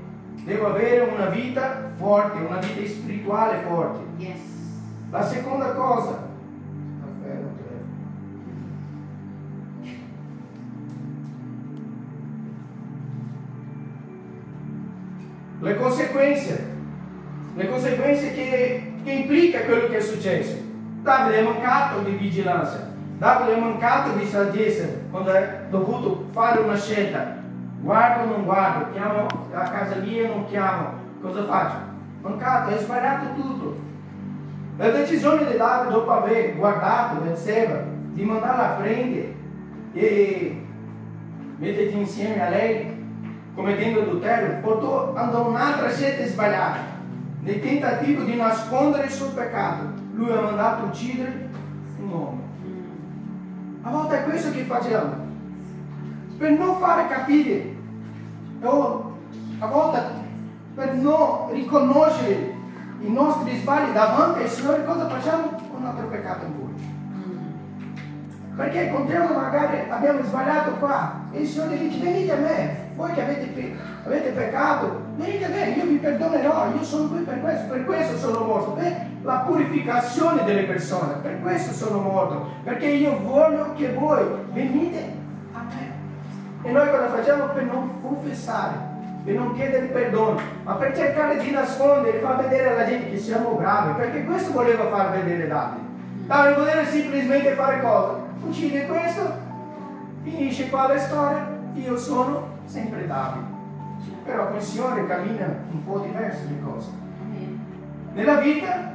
devo 0.45 0.67
avere 0.67 1.09
una 1.09 1.27
vita 1.27 1.91
forte, 1.97 2.39
una 2.39 2.59
vita 2.59 2.89
spirituale 2.89 3.63
forte. 3.63 4.01
Yes. 4.17 4.41
La 5.11 5.23
seconda 5.23 5.73
cosa, 5.75 6.25
le 15.61 15.77
conseguenze, 15.77 16.67
le 17.55 17.69
conseguenze 17.69 18.35
che, 18.35 18.93
che 19.07 19.13
implica 19.13 19.61
quello 19.61 19.87
che 19.87 19.99
è 19.99 20.01
successo. 20.01 20.57
Davide 21.03 21.39
è 21.39 21.43
mancato 21.45 22.01
di 22.01 22.11
vigilanza, 22.17 22.91
Davide 23.19 23.57
è 23.57 23.61
mancato 23.61 24.19
di 24.19 24.27
saggezza 24.27 24.85
quando 25.13 25.31
ha 25.31 25.43
dovuto 25.71 26.27
fare 26.33 26.59
una 26.59 26.77
scelta 26.77 27.37
guardo 27.81 28.25
o 28.25 28.37
non 28.37 28.45
guardo, 28.45 28.91
chiamo 28.91 29.29
a 29.53 29.63
casa 29.71 30.01
mia 30.01 30.29
o 30.29 30.35
non 30.35 30.47
chiamo, 30.47 30.89
cosa 31.23 31.45
faccio? 31.45 31.77
Mancato, 32.23 32.71
hai 32.71 32.79
sbagliato 32.81 33.41
tutto. 33.41 33.79
La 34.77 34.91
decisione 34.91 35.47
di 35.47 35.57
Davide 35.57 35.93
dopo 35.93 36.11
aver 36.11 36.57
guardato 36.57 37.21
Betseba, 37.21 37.85
di 38.13 38.25
mandarla 38.25 38.71
a 38.71 38.81
prendere 38.81 39.35
e 39.93 40.67
metterti 41.59 41.97
insieme 41.97 42.45
a 42.45 42.49
lei 42.49 43.05
commettendo 43.55 44.01
adulterio, 44.03 44.59
portò 44.61 45.15
ad 45.15 45.33
un'altra 45.33 45.89
scelta 45.91 46.27
sbagliata. 46.27 46.96
Nel 47.47 47.61
tentativo 47.61 48.25
di 48.25 48.35
nascondere 48.35 49.05
il 49.05 49.13
suo 49.13 49.29
peccato, 49.29 49.85
lui 50.15 50.33
ha 50.33 50.41
mandato 50.41 50.87
uccidere 50.87 51.49
un 52.01 52.11
uomo. 52.11 52.41
A 53.83 53.91
volte 53.91 54.19
è 54.19 54.25
questo 54.25 54.51
che 54.51 54.65
facciamo. 54.65 55.15
Per 56.39 56.51
non 56.51 56.77
fare 56.81 57.07
capire 57.07 57.73
o 58.63 59.17
a 59.61 59.67
volte 59.69 60.03
per 60.75 60.95
non 60.95 61.53
riconoscere 61.53 62.53
i 63.03 63.13
nostri 63.13 63.57
sbagli 63.59 63.93
davanti 63.93 64.43
al 64.43 64.49
Signore, 64.49 64.85
cosa 64.85 65.09
facciamo? 65.09 65.57
Un 65.77 65.85
altro 65.85 66.09
peccato 66.09 66.47
in 66.47 66.59
voi. 66.59 66.75
Perché 68.57 68.91
contiamo 68.91 69.39
magari 69.39 69.89
abbiamo 69.89 70.25
sbagliato 70.25 70.73
qua 70.79 71.21
e 71.31 71.43
il 71.43 71.47
Signore 71.47 71.79
dice 71.79 72.01
venite 72.01 72.33
a 72.33 72.39
me, 72.39 72.86
voi 72.97 73.13
che 73.13 73.23
avete, 73.23 73.77
avete 74.05 74.31
peccato, 74.31 75.03
venite 75.17 75.45
a 75.45 75.49
me, 75.49 75.69
io 75.69 75.85
vi 75.85 75.97
perdonerò, 75.97 76.73
io 76.75 76.83
sono 76.83 77.09
qui 77.09 77.21
per 77.21 77.41
questo, 77.41 77.73
per 77.73 77.85
questo 77.85 78.17
sono 78.17 78.45
morto, 78.45 78.71
per 78.73 79.07
la 79.23 79.45
purificazione 79.47 80.45
delle 80.45 80.63
persone, 80.63 81.15
per 81.23 81.41
questo 81.41 81.73
sono 81.73 82.01
morto, 82.01 82.49
perché 82.65 82.87
io 82.87 83.19
voglio 83.23 83.75
che 83.75 83.93
voi 83.93 84.25
venite 84.53 85.25
e 86.63 86.73
noi 86.73 86.91
cosa 86.91 87.09
facciamo 87.11 87.45
per 87.53 87.63
non 87.63 88.01
confessare, 88.01 88.75
per 89.25 89.35
non 89.35 89.55
chiedere 89.55 89.87
perdono, 89.87 90.41
ma 90.65 90.75
per 90.75 90.97
cercare 90.97 91.39
di 91.39 91.51
nascondere, 91.53 92.19
far 92.19 92.43
vedere 92.43 92.71
alla 92.71 92.87
gente 92.87 93.11
che 93.11 93.19
siamo 93.19 93.51
bravi, 93.51 93.93
perché 93.93 94.25
questo 94.25 94.53
voleva 94.53 94.89
far 94.89 95.13
vedere 95.13 95.47
Davide. 95.47 95.85
Davide 96.27 96.55
voleva 96.55 96.85
semplicemente 96.85 97.53
fare 97.53 97.81
cosa? 97.81 98.15
Uccide 98.45 98.87
questo, 98.87 99.33
finisce 100.25 100.69
qua 100.69 100.89
la 100.89 100.99
storia, 100.99 101.47
io 101.75 101.97
sono 101.97 102.46
sempre 102.67 103.07
Davide. 103.07 103.55
Però 104.25 104.49
con 104.49 104.57
il 104.57 104.63
Signore 104.63 105.07
cammina 105.07 105.47
un 105.71 105.85
po' 105.85 106.01
diverso 106.01 106.45
le 106.49 106.61
cose. 106.63 106.89
Nella 108.13 108.37
vita 108.37 108.95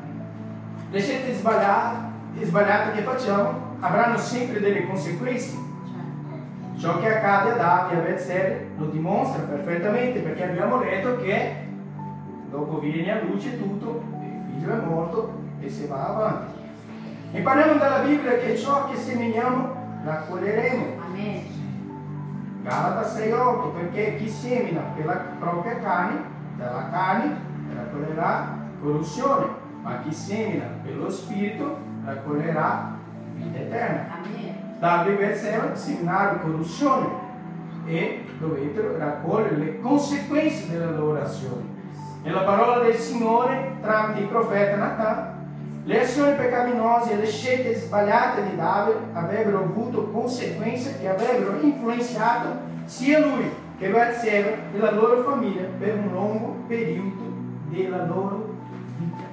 le 0.90 1.00
scelte 1.00 1.34
sbagliate, 1.34 2.46
sbagliate 2.46 2.92
che 2.92 3.02
facciamo 3.02 3.70
avranno 3.80 4.18
sempre 4.18 4.60
delle 4.60 4.86
conseguenze 4.86 5.70
Ciò 6.82 7.00
che 7.00 7.16
accade 7.16 7.52
a 7.52 7.56
Davide 7.58 7.96
e 7.96 8.00
a 8.00 8.10
Bezzebe 8.10 8.68
lo 8.78 8.86
dimostra 8.88 9.44
perfettamente 9.44 10.20
perché 10.22 10.46
abbiamo 10.46 10.82
letto 10.82 11.18
che 11.18 11.68
dopo 12.50 12.80
viene 12.80 13.12
a 13.12 13.22
luce 13.22 13.56
tutto, 13.60 14.02
il 14.20 14.60
figlio 14.60 14.74
è 14.74 14.84
morto 14.84 15.34
e 15.60 15.70
si 15.70 15.86
va 15.86 16.08
avanti. 16.08 16.54
Impariamo 17.34 17.78
dalla 17.78 18.00
Bibbia 18.00 18.36
che 18.40 18.58
ciò 18.58 18.90
che 18.90 18.98
seminiamo 18.98 19.76
raccoglieremo. 20.04 21.01
Galata 22.64 23.08
6,8 23.08 23.74
perché 23.74 24.18
chi 24.18 24.30
semina 24.30 24.82
per 24.96 25.06
la 25.06 25.22
propria 25.40 25.80
carne, 25.80 26.22
dalla 26.58 26.90
carne 26.92 27.38
raccoglierà 27.76 28.58
corruzione, 28.80 29.48
ma 29.82 30.00
chi 30.04 30.14
semina 30.14 30.66
per 30.84 30.96
lo 30.96 31.10
spirito 31.10 31.78
raccoglierà 32.06 32.94
vita 33.34 33.58
eterna. 33.58 34.20
Davide 34.80 35.14
e 35.14 35.18
Berseba 35.18 35.76
seminarono 35.76 36.40
corruzione 36.40 37.08
e 37.86 38.26
dovettero 38.40 38.98
raccogliere 38.98 39.56
le 39.56 39.80
conseguenze 39.80 40.72
delle 40.72 40.96
loro 40.96 41.22
azioni. 41.22 41.80
Nella 42.24 42.42
parola 42.42 42.84
del 42.84 42.96
Signore, 42.96 43.78
tramite 43.82 44.22
il 44.22 44.28
profeta 44.28 44.76
Nathan, 44.76 45.41
le 45.84 46.02
azioni 46.02 46.36
peccaminose 46.36 47.14
e 47.14 47.16
le 47.16 47.26
scelte 47.26 47.76
sbagliate 47.76 48.44
di 48.44 48.56
Davide 48.56 49.00
avrebbero 49.14 49.60
avuto 49.60 50.12
conseguenze 50.12 51.00
che 51.00 51.10
avrebbero 51.10 51.60
influenzato 51.60 52.70
sia 52.86 53.20
lui 53.20 53.50
che 53.80 53.90
Berseba 53.90 54.50
e 54.74 54.78
la 54.78 54.92
loro 54.92 55.24
famiglia 55.24 55.64
per 55.80 55.96
un 55.96 56.12
lungo 56.12 56.56
periodo 56.68 57.24
della 57.70 58.06
loro 58.06 58.56
vita. 58.98 59.24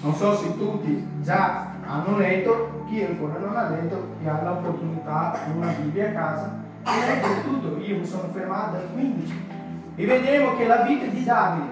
Non 0.00 0.14
so 0.14 0.34
se 0.36 0.56
tutti 0.56 1.06
già 1.20 1.66
hanno 1.86 2.16
letto, 2.16 2.84
chi 2.88 3.02
ancora 3.02 3.38
non 3.38 3.54
ha 3.56 3.68
letto, 3.68 4.14
che 4.22 4.28
ha 4.28 4.42
l'opportunità 4.42 5.38
di 5.44 5.58
una 5.58 5.70
Bibbia 5.72 6.08
a 6.08 6.12
casa, 6.12 6.54
e 6.82 7.06
legge 7.06 7.42
tutto. 7.44 7.76
Io 7.78 7.98
mi 7.98 8.06
sono 8.06 8.28
fermato 8.32 8.76
al 8.76 8.88
15 8.94 9.48
e 9.96 10.06
vedremo 10.06 10.56
che 10.56 10.66
la 10.66 10.82
vita 10.82 11.04
di 11.04 11.24
Davide 11.24 11.66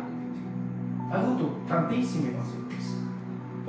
ha 1.10 1.16
avuto 1.16 1.60
tantissime 1.66 2.34
conseguenze. 2.34 2.57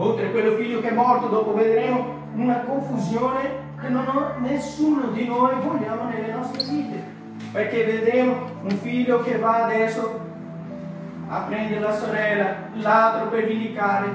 Oltre 0.01 0.27
a 0.27 0.29
quello 0.29 0.56
figlio 0.56 0.79
che 0.79 0.91
è 0.91 0.94
morto, 0.94 1.27
dopo 1.27 1.53
vedremo 1.53 2.15
una 2.36 2.60
confusione 2.60 3.68
che 3.82 3.89
non 3.89 4.06
nessuno 4.39 5.08
di 5.08 5.25
noi 5.25 5.56
vogliamo 5.60 6.08
nelle 6.08 6.32
nostre 6.32 6.63
vite. 6.63 7.03
Perché 7.51 7.84
vedremo 7.84 8.50
un 8.63 8.70
figlio 8.70 9.22
che 9.22 9.38
va 9.38 9.65
adesso 9.65 10.20
a 11.27 11.39
prendere 11.41 11.82
la 11.82 11.94
sorella, 11.94 12.56
l'altro 12.75 13.27
per 13.27 13.46
vendicare, 13.46 14.08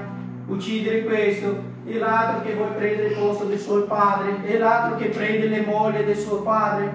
uccidere 0.46 1.04
questo, 1.04 1.72
e 1.84 1.98
l'altro 1.98 2.42
che 2.42 2.54
vuole 2.54 2.76
prendere 2.76 3.08
il 3.08 3.18
posto 3.18 3.44
del 3.44 3.58
suo 3.58 3.82
padre, 3.82 4.42
e 4.42 4.56
l'altro 4.56 4.96
che 4.96 5.10
prende 5.10 5.48
le 5.48 5.66
mogli 5.66 6.02
del 6.02 6.16
suo 6.16 6.40
padre, 6.40 6.92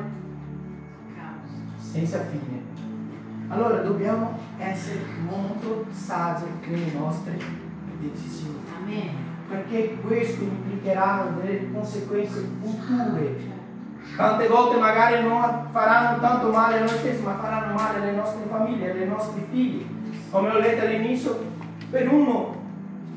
senza 1.77 2.21
fine. 2.21 2.63
Allora 3.49 3.81
dobbiamo 3.81 4.35
essere 4.57 4.99
molto 5.29 5.85
saggi 5.91 6.45
nelle 6.65 6.91
nostre 6.97 7.68
decisioni, 7.99 9.15
perché 9.47 9.97
questo 10.05 10.43
implicherà 10.43 11.27
delle 11.35 11.71
conseguenze 11.71 12.47
future. 12.61 13.57
Tante 14.15 14.47
volte 14.47 14.77
magari 14.77 15.21
non 15.27 15.67
faranno 15.71 16.19
tanto 16.19 16.49
male 16.51 16.77
a 16.77 16.79
noi 16.79 16.89
stessi, 16.89 17.21
ma 17.21 17.35
faranno 17.35 17.73
male 17.73 17.99
alle 17.99 18.15
nostre 18.15 18.41
famiglie, 18.49 18.91
ai 18.91 19.07
nostri 19.07 19.45
figli. 19.51 19.85
Come 20.29 20.49
ho 20.49 20.57
letto 20.57 20.85
all'inizio, 20.85 21.37
per 21.89 22.11
uno 22.11 22.55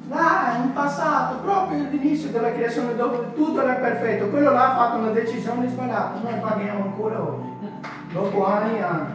là 0.08 0.56
in 0.62 0.72
passato, 0.72 1.38
proprio 1.42 1.78
all'inizio 1.84 2.30
della 2.30 2.52
creazione, 2.52 2.96
dove 2.96 3.32
tutto 3.34 3.62
era 3.62 3.74
perfetto, 3.74 4.28
quello 4.28 4.50
là 4.50 4.72
ha 4.72 4.76
fatto 4.76 4.98
una 4.98 5.10
decisione 5.10 5.68
sbagliata, 5.68 6.20
noi 6.22 6.40
paghiamo 6.40 6.82
ancora 6.84 7.22
oggi, 7.22 7.48
dopo 8.12 8.46
anni 8.46 8.76
e 8.76 8.82
anni. 8.82 9.12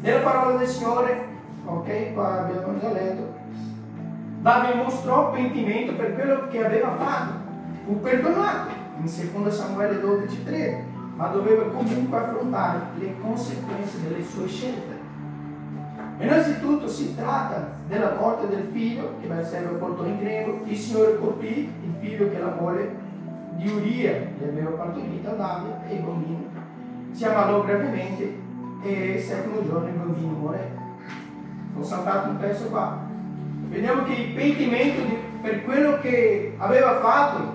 Nella 0.00 0.20
parola 0.20 0.56
del 0.56 0.66
Signore, 0.66 1.28
ok, 1.64 2.14
qua 2.14 2.40
abbiamo 2.40 2.78
già 2.78 2.92
letto, 2.92 3.29
Davide 4.40 4.74
mostrò 4.74 5.30
pentimento 5.32 5.92
per 5.94 6.14
quello 6.14 6.48
che 6.48 6.64
aveva 6.64 6.96
fatto, 6.96 7.34
fu 7.84 8.00
perdonato 8.00 8.70
in 8.98 9.04
2 9.04 9.50
Samuele 9.50 10.00
12,3, 10.00 10.82
ma 11.16 11.26
doveva 11.28 11.64
comunque 11.64 12.16
affrontare 12.16 12.80
le 12.98 13.14
conseguenze 13.20 14.02
delle 14.02 14.24
sue 14.24 14.48
scelte. 14.48 14.98
Innanzitutto 16.18 16.88
si 16.88 17.14
tratta 17.14 17.68
della 17.86 18.14
morte 18.18 18.48
del 18.48 18.68
figlio 18.72 19.14
che 19.20 19.26
Berseba 19.26 19.70
portò 19.70 20.04
in 20.04 20.18
grembo, 20.18 20.60
il 20.64 20.76
Signore 20.76 21.18
colpì 21.18 21.72
il 21.82 21.94
figlio 22.00 22.30
che 22.30 22.38
la 22.38 22.54
moglie 22.58 22.96
di 23.56 23.68
Uria 23.68 24.12
gli 24.38 24.42
aveva 24.42 24.70
partorito 24.70 25.30
a 25.30 25.34
Davide 25.34 25.78
e 25.88 25.94
il 25.94 26.02
bambino 26.02 26.60
si 27.12 27.24
ammalò 27.24 27.62
gravemente 27.64 28.38
e 28.82 28.90
il 29.16 29.20
settimo 29.20 29.62
giorno 29.66 29.88
il 29.88 29.94
bambino 29.94 30.32
morì. 30.32 30.58
Ho 31.76 31.82
saltato 31.82 32.30
un 32.30 32.38
pezzo 32.38 32.68
qua. 32.68 33.09
Vediamo 33.70 34.02
che 34.02 34.12
il 34.14 34.34
pentimento 34.34 35.02
di- 35.02 35.18
per 35.40 35.64
quello 35.64 36.00
che 36.00 36.54
aveva 36.58 36.98
fatto, 36.98 37.54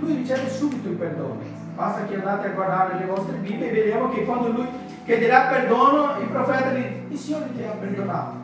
lui 0.00 0.16
riceve 0.16 0.48
subito 0.50 0.88
il 0.88 0.96
perdono. 0.96 1.38
Basta 1.76 2.04
che 2.04 2.16
andate 2.16 2.48
a 2.48 2.50
guardare 2.50 2.98
le 2.98 3.04
vostre 3.06 3.36
Bibbie 3.36 3.70
e 3.70 3.72
vediamo 3.72 4.08
che 4.10 4.24
quando 4.24 4.48
lui 4.48 4.66
chiederà 5.04 5.42
perdono, 5.42 6.18
il 6.20 6.26
profeta 6.28 6.72
gli 6.72 6.82
dice, 6.82 7.04
il 7.10 7.16
Signore 7.18 7.48
ti 7.56 7.62
ha 7.62 7.70
perdonato. 7.78 8.34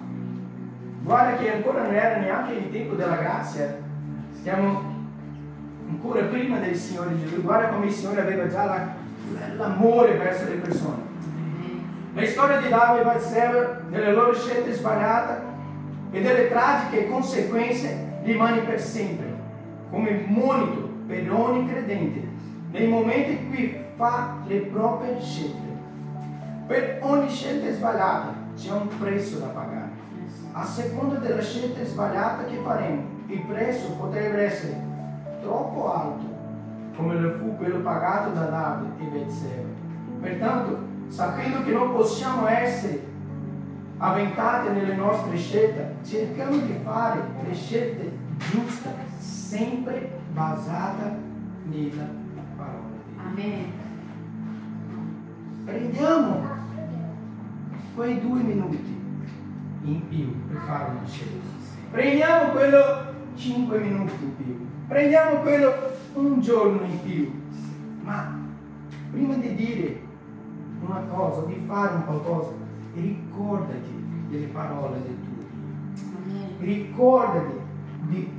Guarda 1.02 1.36
che 1.38 1.52
ancora 1.52 1.82
non 1.82 1.94
era 1.94 2.18
neanche 2.18 2.52
il 2.52 2.70
tempo 2.70 2.94
della 2.94 3.16
grazia, 3.16 3.78
stiamo 4.34 4.82
ancora 5.88 6.22
prima 6.22 6.58
del 6.58 6.76
Signore 6.76 7.18
Gesù. 7.18 7.42
Guarda 7.42 7.68
come 7.70 7.86
il 7.86 7.92
Signore 7.92 8.20
aveva 8.20 8.46
già 8.46 8.64
la- 8.64 8.88
l'amore 9.56 10.16
verso 10.16 10.44
le 10.44 10.56
persone. 10.56 11.10
La 12.14 12.26
storia 12.26 12.58
di 12.60 12.68
Davide 12.68 13.00
e 13.00 13.04
Batseba, 13.04 13.80
delle 13.88 14.12
loro 14.12 14.34
scelte 14.34 14.72
sbagliate 14.72 15.50
e 16.12 16.20
delle 16.20 16.48
tragiche 16.48 17.08
conseguenze 17.08 18.20
rimane 18.22 18.60
per 18.60 18.78
sempre 18.78 19.32
come 19.90 20.24
monito 20.26 20.90
per 21.06 21.32
ogni 21.32 21.68
credente 21.68 22.22
nei 22.70 22.86
momenti 22.86 23.32
in 23.32 23.50
cui 23.50 23.76
fa 23.96 24.36
le 24.46 24.58
proprie 24.60 25.20
scelte. 25.20 25.70
Per 26.66 26.98
ogni 27.02 27.28
scelta 27.28 27.70
sbagliata 27.72 28.34
c'è 28.56 28.72
un 28.72 28.88
prezzo 28.98 29.38
da 29.38 29.46
pagare. 29.46 29.90
A 30.52 30.64
seconda 30.64 31.16
della 31.16 31.42
scelta 31.42 31.84
sbagliata 31.84 32.44
che 32.44 32.60
faremo, 32.62 33.02
il 33.26 33.40
prezzo 33.40 33.92
potrebbe 33.92 34.42
essere 34.42 34.80
troppo 35.42 35.92
alto, 35.92 36.24
come 36.96 37.18
lo 37.18 37.38
fu 37.38 37.56
quello 37.56 37.80
pagato 37.80 38.30
da 38.30 38.44
Davide 38.44 38.92
e 39.02 39.18
Betseba. 39.18 39.68
Pertanto, 40.20 40.78
sapendo 41.08 41.62
che 41.64 41.72
non 41.72 41.92
possiamo 41.92 42.46
essere 42.46 43.11
avventati 44.02 44.70
nelle 44.70 44.96
nostre 44.96 45.36
scelte, 45.36 45.94
cerchiamo 46.04 46.56
di 46.56 46.74
fare 46.82 47.22
le 47.46 47.54
scelte 47.54 48.12
giuste, 48.36 48.90
sempre 49.18 50.18
basate 50.32 51.16
nella 51.66 52.08
parola 52.56 52.80
di 52.90 53.12
Dio. 53.14 53.22
Amen. 53.24 53.72
Prendiamo 55.64 56.40
quei 57.94 58.20
due 58.20 58.40
minuti 58.40 59.00
in 59.84 60.08
più 60.08 60.48
per 60.48 60.60
fare 60.62 60.90
una 60.90 61.06
scelta. 61.06 61.46
Prendiamo 61.92 62.50
quello 62.50 63.10
5 63.36 63.78
minuti 63.78 64.12
in 64.20 64.36
più. 64.36 64.66
Prendiamo 64.88 65.40
quello 65.42 65.72
un 66.14 66.40
giorno 66.40 66.84
in 66.84 67.02
più. 67.02 67.40
Ma 68.02 68.36
prima 69.12 69.34
di 69.34 69.54
dire 69.54 70.00
una 70.84 71.02
cosa, 71.08 71.46
di 71.46 71.62
fare 71.66 71.94
un 71.94 72.04
qualcosa, 72.04 72.61
ricordati 72.94 74.04
delle 74.28 74.46
parole 74.46 75.02
del 75.02 75.16
tuo 75.22 76.20
Dio. 76.24 76.46
Ricordati 76.58 77.54
di 78.08 78.30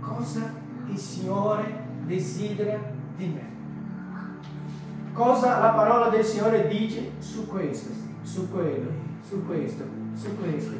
cosa 0.00 0.52
il 0.88 0.98
Signore 0.98 1.84
desidera 2.04 2.78
di 3.16 3.26
me. 3.26 3.50
Cosa 5.12 5.58
la 5.58 5.70
parola 5.70 6.08
del 6.08 6.24
Signore 6.24 6.68
dice 6.68 7.12
su 7.18 7.46
questo, 7.46 7.92
su 8.22 8.50
quello, 8.50 8.90
su 9.22 9.44
questo, 9.44 9.84
su 10.14 10.36
questo. 10.38 10.72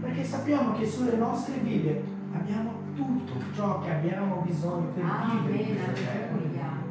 Perché 0.00 0.24
sappiamo 0.24 0.72
che 0.72 0.86
sulle 0.86 1.16
nostre 1.16 1.58
Bibbie 1.58 2.02
abbiamo 2.32 2.72
tutto 2.94 3.32
ciò 3.54 3.80
che 3.80 3.92
abbiamo 3.92 4.42
bisogno 4.46 4.88
per 4.94 5.04
vivere 5.04 5.62
Amen. 5.62 5.66
questa 5.66 5.92
terra. 5.92 6.34
Alleluia. 6.34 6.88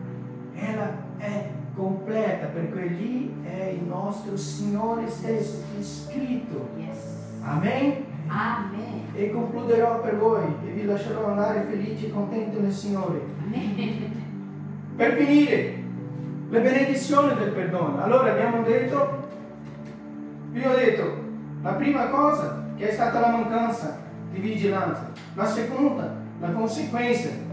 Ella 0.54 0.98
è 1.18 1.49
completa 1.80 2.48
perché 2.48 2.82
lì 2.88 3.34
è 3.44 3.76
il 3.80 3.84
nostro 3.84 4.36
Signore 4.36 5.10
stesso 5.10 5.64
iscritto. 5.80 6.68
Yes. 6.76 6.98
Amen. 7.42 8.06
Amen. 8.28 9.06
E 9.16 9.32
concluderò 9.32 10.02
per 10.02 10.18
voi 10.18 10.44
e 10.66 10.72
vi 10.72 10.86
lascerò 10.86 11.28
andare 11.28 11.66
felici 11.70 12.08
e 12.08 12.12
contenti 12.12 12.60
nel 12.60 12.74
Signore. 12.74 13.22
Amen. 13.46 14.18
Per 14.98 15.14
finire, 15.14 15.78
le 16.50 16.62
benedizioni 16.62 17.34
del 17.36 17.52
perdono. 17.52 18.04
Allora 18.04 18.32
abbiamo 18.32 18.62
detto, 18.64 19.28
vi 20.52 20.66
ho 20.66 20.76
detto, 20.76 21.28
la 21.62 21.72
prima 21.72 22.08
cosa 22.08 22.66
che 22.76 22.90
è 22.90 22.92
stata 22.92 23.22
la 23.22 23.30
mancanza 23.30 24.00
di 24.32 24.40
vigilanza, 24.40 25.12
la 25.34 25.46
seconda, 25.46 26.14
la 26.42 26.50
conseguenza. 26.50 27.48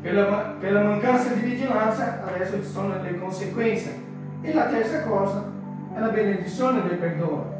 Per 0.00 0.14
la, 0.14 0.24
per 0.58 0.72
la 0.72 0.82
mancanza 0.82 1.34
di 1.34 1.40
vigilanza 1.40 2.22
adesso 2.24 2.62
ci 2.62 2.68
sono 2.68 3.00
le 3.02 3.18
conseguenze. 3.18 4.08
E 4.40 4.54
la 4.54 4.66
terza 4.66 5.02
cosa 5.02 5.44
è 5.94 5.98
la 5.98 6.08
benedizione 6.08 6.82
del 6.82 6.96
perdono. 6.96 7.58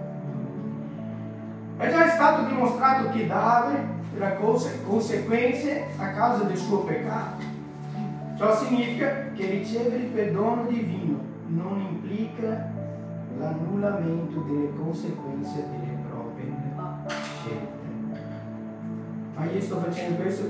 È 1.76 1.90
già 1.90 2.08
stato 2.08 2.46
dimostrato 2.46 3.10
che 3.10 3.26
Davide 3.26 3.98
era 4.16 4.32
cose, 4.34 4.82
conseguenze 4.86 5.84
a 5.98 6.12
causa 6.12 6.44
del 6.44 6.56
suo 6.56 6.84
peccato. 6.84 7.42
Ciò 8.36 8.56
significa 8.56 9.32
che 9.34 9.46
ricevere 9.46 9.96
il 9.96 10.10
perdono 10.10 10.64
divino 10.66 11.18
non 11.48 11.80
implica 11.80 12.68
l'annullamento 13.38 14.40
delle 14.40 14.72
conseguenze 14.76 15.66
delle 15.70 15.98
proprie 16.08 16.52
scelte. 17.42 17.79
Ma 19.34 19.44
io 19.44 19.60
sto 19.60 19.80
facendo 19.80 20.22
questo, 20.22 20.48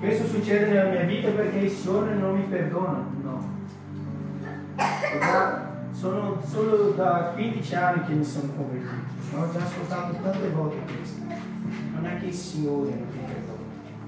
questo 0.00 0.26
succede 0.26 0.66
nella 0.66 0.90
mia 0.90 1.02
vita 1.02 1.30
perché 1.30 1.58
il 1.58 1.70
Signore 1.70 2.14
non 2.14 2.36
mi 2.36 2.44
perdona. 2.44 3.04
No. 3.22 3.56
sono 5.92 6.40
solo 6.46 6.90
da 6.90 7.32
15 7.34 7.74
anni 7.74 8.06
che 8.06 8.12
mi 8.12 8.24
sono 8.24 8.52
convertito. 8.56 9.36
Ho 9.36 9.52
già 9.52 9.64
ascoltato 9.64 10.16
tante 10.22 10.48
volte 10.50 10.76
questo. 10.94 11.20
Non 11.92 12.06
è 12.06 12.18
che 12.20 12.26
il 12.26 12.34
Signore 12.34 12.90
non 12.90 13.08
ti 13.10 13.18
perdona, 13.18 13.58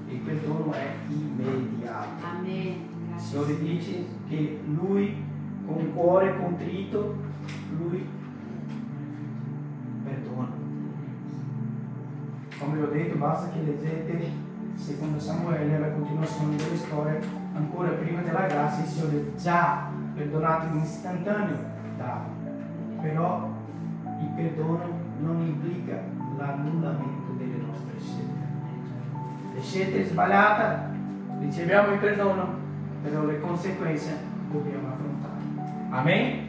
il 0.08 0.18
perdono 0.18 0.72
è 0.72 0.94
immediato. 1.08 2.24
Amen. 2.24 2.88
Il 3.14 3.20
Signore 3.20 3.58
dice 3.58 4.04
che 4.28 4.60
Lui 4.66 5.28
con 5.66 5.92
cuore 5.92 6.36
contrito, 6.38 7.16
Lui 7.78 8.06
vi 12.80 12.86
ho 12.86 12.90
detto, 12.90 13.18
basta 13.18 13.50
che 13.50 13.62
leggete 13.62 14.48
secondo 14.74 15.18
Samuele 15.18 15.78
la 15.78 15.90
continuazione 15.90 16.56
delle 16.56 16.76
storie, 16.76 17.20
ancora 17.54 17.90
prima 17.90 18.22
della 18.22 18.46
grazia 18.46 18.84
il 18.84 18.88
Signore 18.88 19.32
già 19.36 19.88
perdonato 20.14 20.66
in 20.66 20.80
istantaneo 20.80 21.56
dava. 21.96 22.24
Però 23.02 23.48
il 24.20 24.28
perdono 24.34 24.98
non 25.20 25.40
implica 25.42 26.00
l'annullamento 26.38 27.32
delle 27.36 27.62
nostre 27.66 27.92
scelte. 27.98 28.48
Le 29.54 29.60
scelte 29.60 30.04
sbagliate 30.06 30.88
riceviamo 31.40 31.92
il 31.92 31.98
perdono, 31.98 32.54
però 33.02 33.24
le 33.24 33.40
conseguenze 33.40 34.16
dobbiamo 34.50 34.88
affrontare. 34.88 35.40
Amen? 35.90 36.48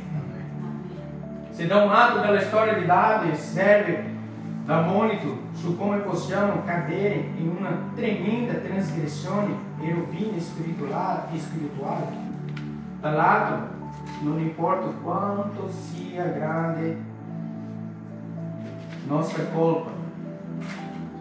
Se 1.49 1.67
da 1.67 1.83
un 1.83 1.91
lato 1.91 2.21
della 2.21 2.39
storia 2.39 2.75
di 2.75 2.85
Davide 2.85 3.35
serve 3.35 4.10
da 4.65 4.81
monito 4.81 5.37
su 5.53 5.75
come 5.77 5.97
possiamo 5.97 6.63
cadere 6.63 7.31
in 7.37 7.55
una 7.57 7.91
tremenda 7.95 8.53
trasgressione 8.53 9.53
e 9.79 9.93
rovine 9.93 10.39
spirituali, 10.39 11.39
spirituali, 11.39 12.15
dall'altro 12.99 13.79
non 14.21 14.39
importa 14.39 14.87
quanto 15.01 15.69
sia 15.69 16.25
grande 16.25 17.09
nostra 19.07 19.45
colpa, 19.45 19.89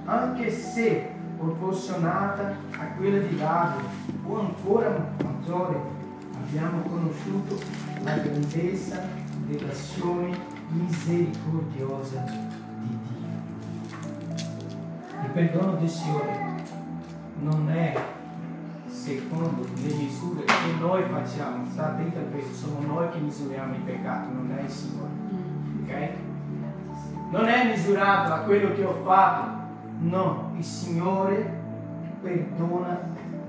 anche 0.05 0.51
se 0.51 1.09
proporzionata 1.39 2.55
a 2.79 2.85
quella 2.97 3.19
di 3.19 3.37
Davide 3.37 3.89
o 4.27 4.39
ancora 4.39 5.13
maggiore, 5.23 5.81
abbiamo 6.35 6.83
conosciuto 6.83 7.59
la 8.05 8.17
grandezza 8.19 9.03
dell'azione 9.47 10.37
misericordiosa 10.69 12.21
di 12.21 12.37
Dio. 12.37 12.50
Il 15.31 15.37
perdono 15.37 15.77
del 15.77 15.89
Signore 15.89 16.57
non 17.39 17.71
è 17.71 17.97
secondo 18.87 19.63
le 19.63 19.95
misure 19.95 20.45
che 20.45 20.73
noi 20.81 21.05
facciamo, 21.05 21.67
sta 21.71 21.91
attento 21.91 22.19
a 22.19 22.23
questo, 22.33 22.53
sono 22.53 22.95
noi 22.95 23.09
che 23.11 23.21
misuriamo 23.21 23.75
il 23.77 23.81
peccato, 23.83 24.33
non 24.33 24.53
è 24.59 24.63
il 24.63 24.69
Signore. 24.69 25.11
Ok? 25.85 26.09
Non 27.31 27.45
è 27.45 27.65
misurato 27.65 28.33
a 28.33 28.39
quello 28.39 28.75
che 28.75 28.85
ho 28.85 28.95
fatto, 29.05 29.51
no, 30.01 30.51
il 30.57 30.65
Signore 30.65 31.59
perdona 32.21 32.99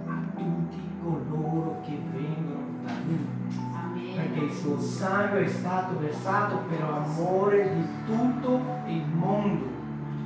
a 0.06 0.20
tutti 0.36 0.80
coloro 1.02 1.82
che 1.84 2.00
vengono 2.14 2.78
da 2.86 2.92
Lui. 3.08 4.14
Perché 4.14 4.40
il 4.40 4.52
suo 4.52 4.80
sangue 4.80 5.46
è 5.46 5.48
stato 5.48 5.98
versato 5.98 6.58
per 6.70 6.84
amore 6.84 7.74
di 7.74 7.88
tutto 8.06 8.62
il 8.86 9.04
mondo, 9.08 9.66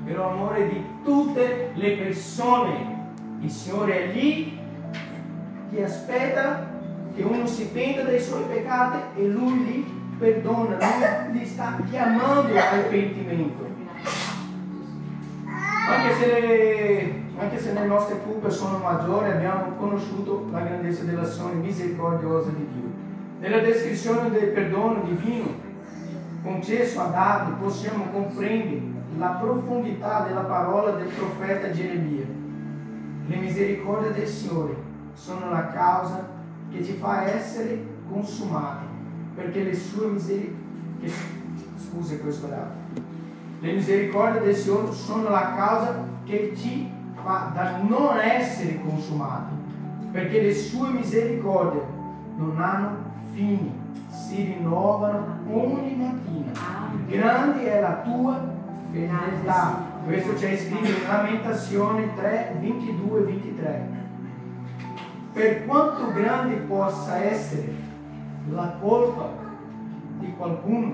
per 0.04 0.20
amore 0.20 0.68
di 0.68 0.94
tutte 1.06 1.72
le 1.76 1.91
persone. 1.91 2.94
Il 3.39 3.52
Signore 3.52 4.04
è 4.04 4.13
lì 4.13 4.60
che 5.72 5.84
aspetta 5.84 6.74
che 7.15 7.22
uno 7.22 7.46
si 7.46 7.68
penta 7.68 8.02
dei 8.02 8.20
suoi 8.20 8.44
peccati 8.50 8.98
e 9.22 9.28
lui 9.28 9.63
li 9.63 10.04
perdona, 10.18 10.78
lui 11.28 11.39
li 11.39 11.46
sta 11.46 11.78
chiamando 11.89 12.54
al 12.58 12.86
pentimento. 12.89 13.63
Anche 15.88 16.15
se, 16.15 17.24
anche 17.38 17.60
se 17.60 17.74
le 17.74 17.86
nostre 17.86 18.18
colpe 18.26 18.50
sono 18.50 18.80
maggiori, 18.80 19.30
abbiamo 19.30 19.76
conosciuto 19.78 20.50
la 20.52 20.62
grandezza 20.62 21.04
dell'azione 21.04 21.54
misericordiosa 21.54 22.50
di 22.50 22.68
Dio. 22.74 22.89
Nella 23.39 23.60
descrizione 23.60 24.32
del 24.32 24.48
perdono 24.48 25.04
divino 25.04 25.63
concesso 26.41 27.02
a 27.02 27.06
Davide 27.06 27.58
possiamo 27.62 28.06
comprendere 28.12 28.94
la 29.17 29.28
profondità 29.41 30.25
della 30.28 30.41
parola 30.41 30.91
del 30.91 31.08
profeta 31.08 31.71
Geremia. 31.71 32.25
Le 33.28 33.36
misericordie 33.38 34.13
del 34.13 34.28
Signore 34.28 34.75
sono 35.13 35.49
la 35.49 35.67
causa 35.67 36.28
che 36.71 36.84
ci 36.84 36.93
fa 36.93 37.23
essere 37.23 37.84
consumati, 38.10 38.86
perché 39.36 39.63
le 39.63 39.73
sue 39.73 40.08
misericordie, 40.08 40.63
scusa 41.78 42.17
che 42.17 42.28
ho 42.28 42.32
sbagliato, 42.32 42.73
le 43.60 43.73
misericordie 43.73 44.41
del 44.41 44.56
Signore 44.56 44.91
sono 44.91 45.30
la 45.30 45.54
causa 45.56 46.04
che 46.25 46.54
ci 46.56 46.91
fa 47.23 47.51
da 47.54 47.78
non 47.78 48.19
essere 48.19 48.82
consumati, 48.82 49.54
perché 50.12 50.41
le 50.41 50.54
sue 50.54 50.89
misericordie 50.89 51.82
non 52.38 52.60
hanno 52.60 52.97
fini, 53.34 53.71
si 54.10 54.43
rinnovano 54.43 55.39
ogni 55.49 55.95
mattina. 55.95 56.51
Grande 57.08 57.71
è 57.71 57.80
la 57.82 58.01
tua 58.04 58.54
fedeltà. 58.95 59.93
Questo 60.05 60.34
c'è 60.34 60.58
scritto 60.58 60.86
in 60.86 61.08
Lamentazione 61.08 62.15
3, 62.15 62.55
22 62.62 63.21
23. 63.21 64.03
Per 65.34 65.65
quanto 65.65 66.13
grande 66.13 66.55
possa 66.55 67.17
essere 67.17 67.73
la 68.49 68.77
colpa 68.79 69.34
di 70.19 70.34
qualcuno, 70.38 70.93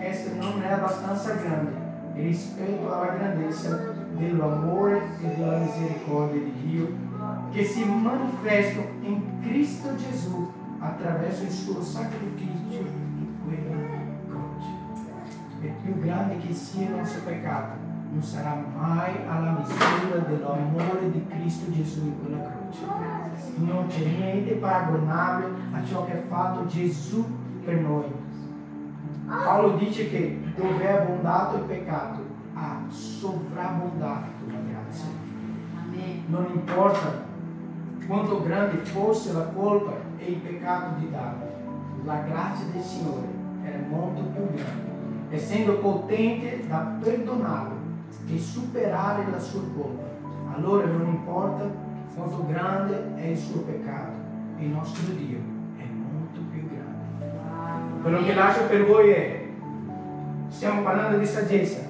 essa 0.00 0.30
non 0.34 0.60
è 0.62 0.72
abbastanza 0.72 1.34
grande 1.34 1.88
rispetto 2.14 2.92
alla 2.92 3.12
grandezza 3.12 3.94
dell'amore 4.16 5.00
e 5.22 5.34
della 5.36 5.58
misericordia 5.58 6.40
di 6.40 6.52
Dio 6.64 7.08
che 7.52 7.64
si 7.64 7.84
manifestano 7.84 8.86
in 9.02 9.40
Cristo 9.40 9.94
Gesù 9.94 10.50
attraverso 10.80 11.44
il 11.44 11.50
suo 11.50 11.82
sacrificio. 11.82 13.09
E 15.62 15.74
più 15.82 16.00
grande 16.00 16.38
che 16.38 16.54
sia 16.54 16.88
il 16.88 16.94
nostro 16.94 17.20
peccato, 17.24 17.76
non 18.12 18.22
sarà 18.22 18.64
mai 18.76 19.12
alla 19.28 19.58
misura 19.58 20.18
dell'amore 20.26 21.10
di 21.12 21.26
Cristo 21.28 21.70
Gesù 21.70 22.06
in 22.06 22.20
quella 22.22 22.50
croce. 22.50 22.80
Non 23.56 23.86
c'è 23.86 24.04
niente 24.06 24.54
paragonabile 24.54 25.48
a 25.72 25.84
ciò 25.84 26.06
che 26.06 26.12
ha 26.12 26.22
fatto 26.28 26.66
Gesù 26.66 27.24
per 27.62 27.78
noi. 27.78 28.04
Paolo 29.26 29.76
dice 29.76 30.08
che 30.08 30.40
dove 30.56 30.82
è 30.82 31.02
abbondato 31.02 31.56
il 31.56 31.62
peccato, 31.64 32.24
ha 32.54 32.80
sovrabbondato 32.88 34.28
la 34.46 34.58
grazia. 34.70 35.08
Non 36.26 36.46
importa 36.54 37.28
quanto 38.06 38.42
grande 38.42 38.78
fosse 38.78 39.32
la 39.34 39.44
colpa 39.54 39.92
e 40.16 40.24
il 40.24 40.38
peccato 40.38 40.98
di 40.98 41.10
Davide, 41.10 41.54
la 42.04 42.22
grazia 42.22 42.66
del 42.72 42.82
Signore 42.82 43.39
essendo 45.40 45.78
potente 45.78 46.66
da 46.68 46.96
perdonare 47.02 47.70
e 48.28 48.38
superare 48.38 49.24
la 49.30 49.38
sua 49.38 49.62
colpa. 49.74 50.04
Allora 50.54 50.86
non 50.86 51.06
importa 51.06 51.64
quanto 52.14 52.46
grande 52.46 53.14
è 53.16 53.28
il 53.28 53.38
suo 53.38 53.60
peccato, 53.62 54.12
il 54.58 54.68
nostro 54.68 55.12
Dio 55.14 55.38
è 55.78 55.84
molto 55.84 56.40
più 56.50 56.68
grande. 56.68 58.02
Quello 58.02 58.22
che 58.22 58.34
lascio 58.34 58.64
per 58.66 58.84
voi 58.86 59.10
è, 59.10 59.48
stiamo 60.48 60.82
parlando 60.82 61.18
di 61.18 61.26
saggezza, 61.26 61.88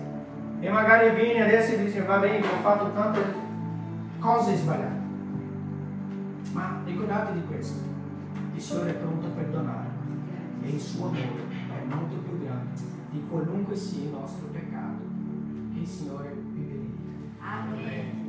e 0.61 0.69
magari 0.71 1.15
vieni 1.15 1.41
adesso 1.41 1.75
e 1.75 1.85
dici, 1.85 2.01
va 2.01 2.19
bene, 2.19 2.39
ho 2.39 2.63
fatto 2.63 2.93
tante 2.93 3.21
cose 4.21 4.57
sbagliate. 4.57 4.99
Ma 6.53 6.81
ricordate 6.85 7.33
di 7.33 7.43
questo, 7.47 7.81
il 8.55 8.61
Signore 8.61 8.91
è 8.91 8.95
pronto 8.95 9.27
a 9.27 9.31
perdonare 9.31 9.89
e 10.63 10.69
il 10.69 10.81
suo 10.81 11.07
amore 11.07 11.49
è 11.69 11.95
molto 11.95 12.17
più 12.17 12.45
grande 12.45 13.00
di 13.11 13.23
qualunque 13.29 13.77
sia 13.77 14.05
il 14.05 14.11
nostro 14.11 14.47
peccato. 14.47 15.03
Che 15.73 15.79
il 15.79 15.87
Signore 15.87 16.35
vi 16.53 16.63
benedica. 16.63 17.43
Amen. 17.43 18.20